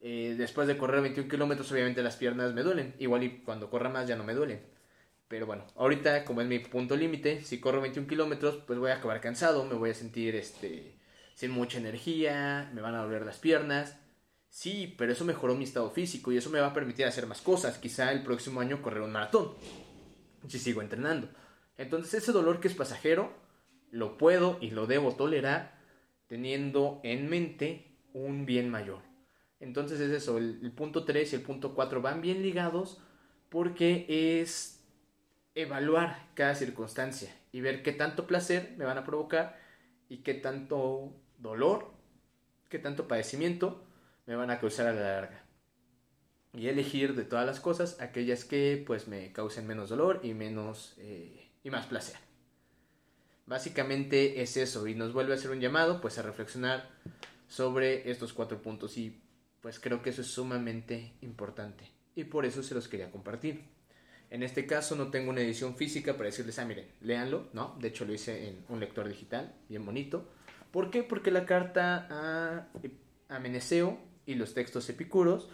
Eh, 0.05 0.35
después 0.37 0.67
de 0.67 0.77
correr 0.77 1.01
21 1.01 1.29
kilómetros, 1.29 1.71
obviamente 1.71 2.03
las 2.03 2.17
piernas 2.17 2.53
me 2.53 2.61
duelen. 2.61 2.93
Igual 2.99 3.23
y 3.23 3.37
cuando 3.39 3.69
corra 3.69 3.87
más 3.87 4.05
ya 4.05 4.17
no 4.17 4.25
me 4.25 4.33
duelen. 4.33 4.61
Pero 5.29 5.45
bueno, 5.47 5.65
ahorita 5.77 6.25
como 6.25 6.41
es 6.41 6.47
mi 6.47 6.59
punto 6.59 6.97
límite, 6.97 7.41
si 7.41 7.61
corro 7.61 7.79
21 7.81 8.07
kilómetros, 8.07 8.57
pues 8.67 8.77
voy 8.77 8.91
a 8.91 8.95
acabar 8.95 9.21
cansado, 9.21 9.63
me 9.63 9.75
voy 9.75 9.91
a 9.91 9.93
sentir 9.93 10.35
este, 10.35 10.97
sin 11.35 11.51
mucha 11.51 11.77
energía, 11.77 12.69
me 12.73 12.81
van 12.81 12.95
a 12.95 13.03
doler 13.03 13.25
las 13.25 13.37
piernas. 13.37 13.97
Sí, 14.49 14.93
pero 14.97 15.13
eso 15.13 15.23
mejoró 15.23 15.55
mi 15.55 15.63
estado 15.63 15.89
físico 15.89 16.33
y 16.33 16.37
eso 16.37 16.49
me 16.49 16.59
va 16.59 16.67
a 16.67 16.73
permitir 16.73 17.05
hacer 17.05 17.25
más 17.25 17.41
cosas. 17.41 17.77
Quizá 17.77 18.11
el 18.11 18.23
próximo 18.23 18.59
año 18.59 18.81
correr 18.81 19.03
un 19.03 19.13
maratón, 19.13 19.53
si 20.49 20.59
sigo 20.59 20.81
entrenando. 20.81 21.29
Entonces 21.77 22.15
ese 22.15 22.33
dolor 22.33 22.59
que 22.59 22.67
es 22.67 22.75
pasajero, 22.75 23.31
lo 23.89 24.17
puedo 24.17 24.57
y 24.59 24.71
lo 24.71 24.85
debo 24.85 25.15
tolerar 25.15 25.79
teniendo 26.27 26.99
en 27.03 27.29
mente 27.29 27.97
un 28.11 28.45
bien 28.45 28.69
mayor. 28.69 29.12
Entonces 29.63 30.01
es 30.01 30.11
eso, 30.11 30.37
el, 30.37 30.71
punto 30.75 31.05
3 31.05 31.31
y 31.31 31.35
el 31.37 31.41
punto 31.41 31.73
4 31.73 32.01
van 32.01 32.21
bien 32.21 32.41
ligados 32.41 32.99
porque 33.47 34.05
es 34.41 34.83
evaluar 35.55 36.27
cada 36.33 36.53
circunstancia 36.53 37.33
y 37.53 37.61
ver 37.61 37.81
qué 37.81 37.93
tanto 37.93 38.27
placer 38.27 38.75
me 38.77 38.83
van 38.83 38.97
a 38.97 39.05
provocar 39.05 39.57
y 40.09 40.17
qué 40.17 40.33
tanto 40.33 41.13
dolor, 41.37 41.91
qué 42.67 42.77
tanto 42.77 43.07
padecimiento 43.07 43.81
me 44.25 44.35
van 44.35 44.51
a 44.51 44.59
causar 44.59 44.87
a 44.87 44.93
la 44.93 45.01
larga. 45.01 45.45
Y 46.53 46.67
elegir 46.67 47.15
de 47.15 47.23
todas 47.23 47.45
las 47.45 47.61
cosas 47.61 48.01
aquellas 48.01 48.43
que 48.43 48.83
pues 48.85 49.07
me 49.07 49.31
causen 49.31 49.65
menos 49.65 49.89
dolor 49.89 50.19
y 50.23 50.33
menos 50.33 50.95
eh, 50.97 51.51
y 51.63 51.69
más 51.69 51.85
placer. 51.85 52.17
Básicamente 53.45 54.41
es 54.41 54.57
eso 54.57 54.87
y 54.87 54.95
nos 54.95 55.13
vuelve 55.13 55.31
a 55.31 55.35
hacer 55.35 55.51
un 55.51 55.61
llamado 55.61 56.01
pues 56.01 56.17
a 56.17 56.21
reflexionar 56.21 56.89
sobre 57.47 58.11
estos 58.11 58.33
cuatro 58.33 58.61
puntos 58.61 58.97
y 58.97 59.22
pues 59.63 59.79
creo 59.79 60.01
que 60.01 60.09
eso 60.09 60.21
es 60.21 60.27
sumamente 60.27 61.13
importante 61.21 61.89
y 62.15 62.25
por 62.25 62.45
eso 62.45 62.61
se 62.61 62.75
los 62.75 62.89
quería 62.89 63.09
compartir. 63.09 63.63
En 64.29 64.43
este 64.43 64.67
caso 64.67 64.97
no 64.97 65.09
tengo 65.09 65.29
una 65.29 65.39
edición 65.39 65.77
física 65.77 66.13
para 66.13 66.25
decirles, 66.25 66.59
ah, 66.59 66.65
miren, 66.65 66.91
léanlo, 66.99 67.47
¿no? 67.53 67.77
De 67.79 67.87
hecho 67.87 68.03
lo 68.03 68.13
hice 68.13 68.49
en 68.49 68.65
un 68.67 68.81
lector 68.81 69.07
digital, 69.07 69.55
bien 69.69 69.85
bonito. 69.85 70.29
¿Por 70.69 70.91
qué? 70.91 71.01
Porque 71.01 71.31
la 71.31 71.45
carta 71.45 72.07
a, 72.09 72.67
a 73.29 73.41
y 74.25 74.35
los 74.35 74.53
textos 74.53 74.89
epicuros, 74.89 75.49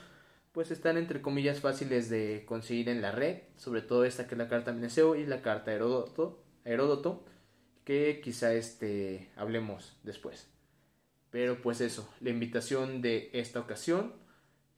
pues 0.54 0.72
están 0.72 0.98
entre 0.98 1.22
comillas 1.22 1.60
fáciles 1.60 2.10
de 2.10 2.46
conseguir 2.48 2.90
en 2.90 3.04
la 3.04 3.12
red, 3.12 3.44
sobre 3.58 3.84
todo 3.84 4.06
esta 4.06 4.28
que 4.28 4.34
es 4.34 4.40
la 4.40 4.48
carta 4.48 4.72
a 4.72 5.18
y 5.18 5.26
la 5.28 5.44
carta 5.44 5.70
a 5.70 5.76
Heródoto, 5.76 6.44
Heródoto 6.66 7.26
que 7.84 8.22
quizá 8.24 8.54
este, 8.54 9.30
hablemos 9.36 10.00
después. 10.02 10.48
Pero 11.32 11.62
pues 11.62 11.82
eso, 11.82 12.12
la 12.22 12.32
invitación 12.32 13.02
de 13.02 13.30
esta 13.34 13.60
ocasión 13.60 14.14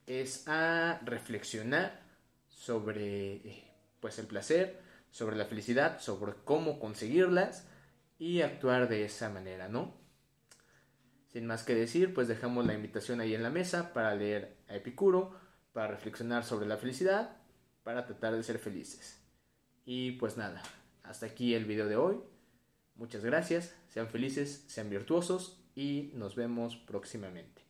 es 0.06 0.46
a 0.48 1.00
reflexionar 1.04 2.02
sobre 2.48 3.36
eh, 3.36 3.70
pues 4.00 4.18
el 4.18 4.26
placer, 4.26 4.80
sobre 5.10 5.36
la 5.36 5.46
felicidad, 5.46 6.00
sobre 6.00 6.34
cómo 6.44 6.78
conseguirlas 6.78 7.66
y 8.18 8.42
actuar 8.42 8.88
de 8.88 9.04
esa 9.04 9.30
manera, 9.30 9.68
¿no? 9.68 9.94
Sin 11.32 11.46
más 11.46 11.62
que 11.62 11.74
decir, 11.74 12.12
pues 12.12 12.28
dejamos 12.28 12.66
la 12.66 12.74
invitación 12.74 13.20
ahí 13.20 13.34
en 13.34 13.42
la 13.42 13.50
mesa 13.50 13.94
para 13.94 14.14
leer 14.14 14.58
a 14.68 14.76
Epicuro, 14.76 15.34
para 15.72 15.88
reflexionar 15.88 16.44
sobre 16.44 16.66
la 16.66 16.76
felicidad, 16.76 17.38
para 17.82 18.04
tratar 18.04 18.36
de 18.36 18.42
ser 18.42 18.58
felices. 18.58 19.18
Y 19.86 20.12
pues 20.12 20.36
nada, 20.36 20.62
hasta 21.02 21.24
aquí 21.24 21.54
el 21.54 21.64
video 21.64 21.86
de 21.86 21.96
hoy. 21.96 22.20
Muchas 22.96 23.24
gracias, 23.24 23.74
sean 23.88 24.08
felices, 24.08 24.64
sean 24.68 24.90
virtuosos 24.90 25.61
y 25.74 26.10
nos 26.14 26.34
vemos 26.34 26.76
próximamente. 26.76 27.61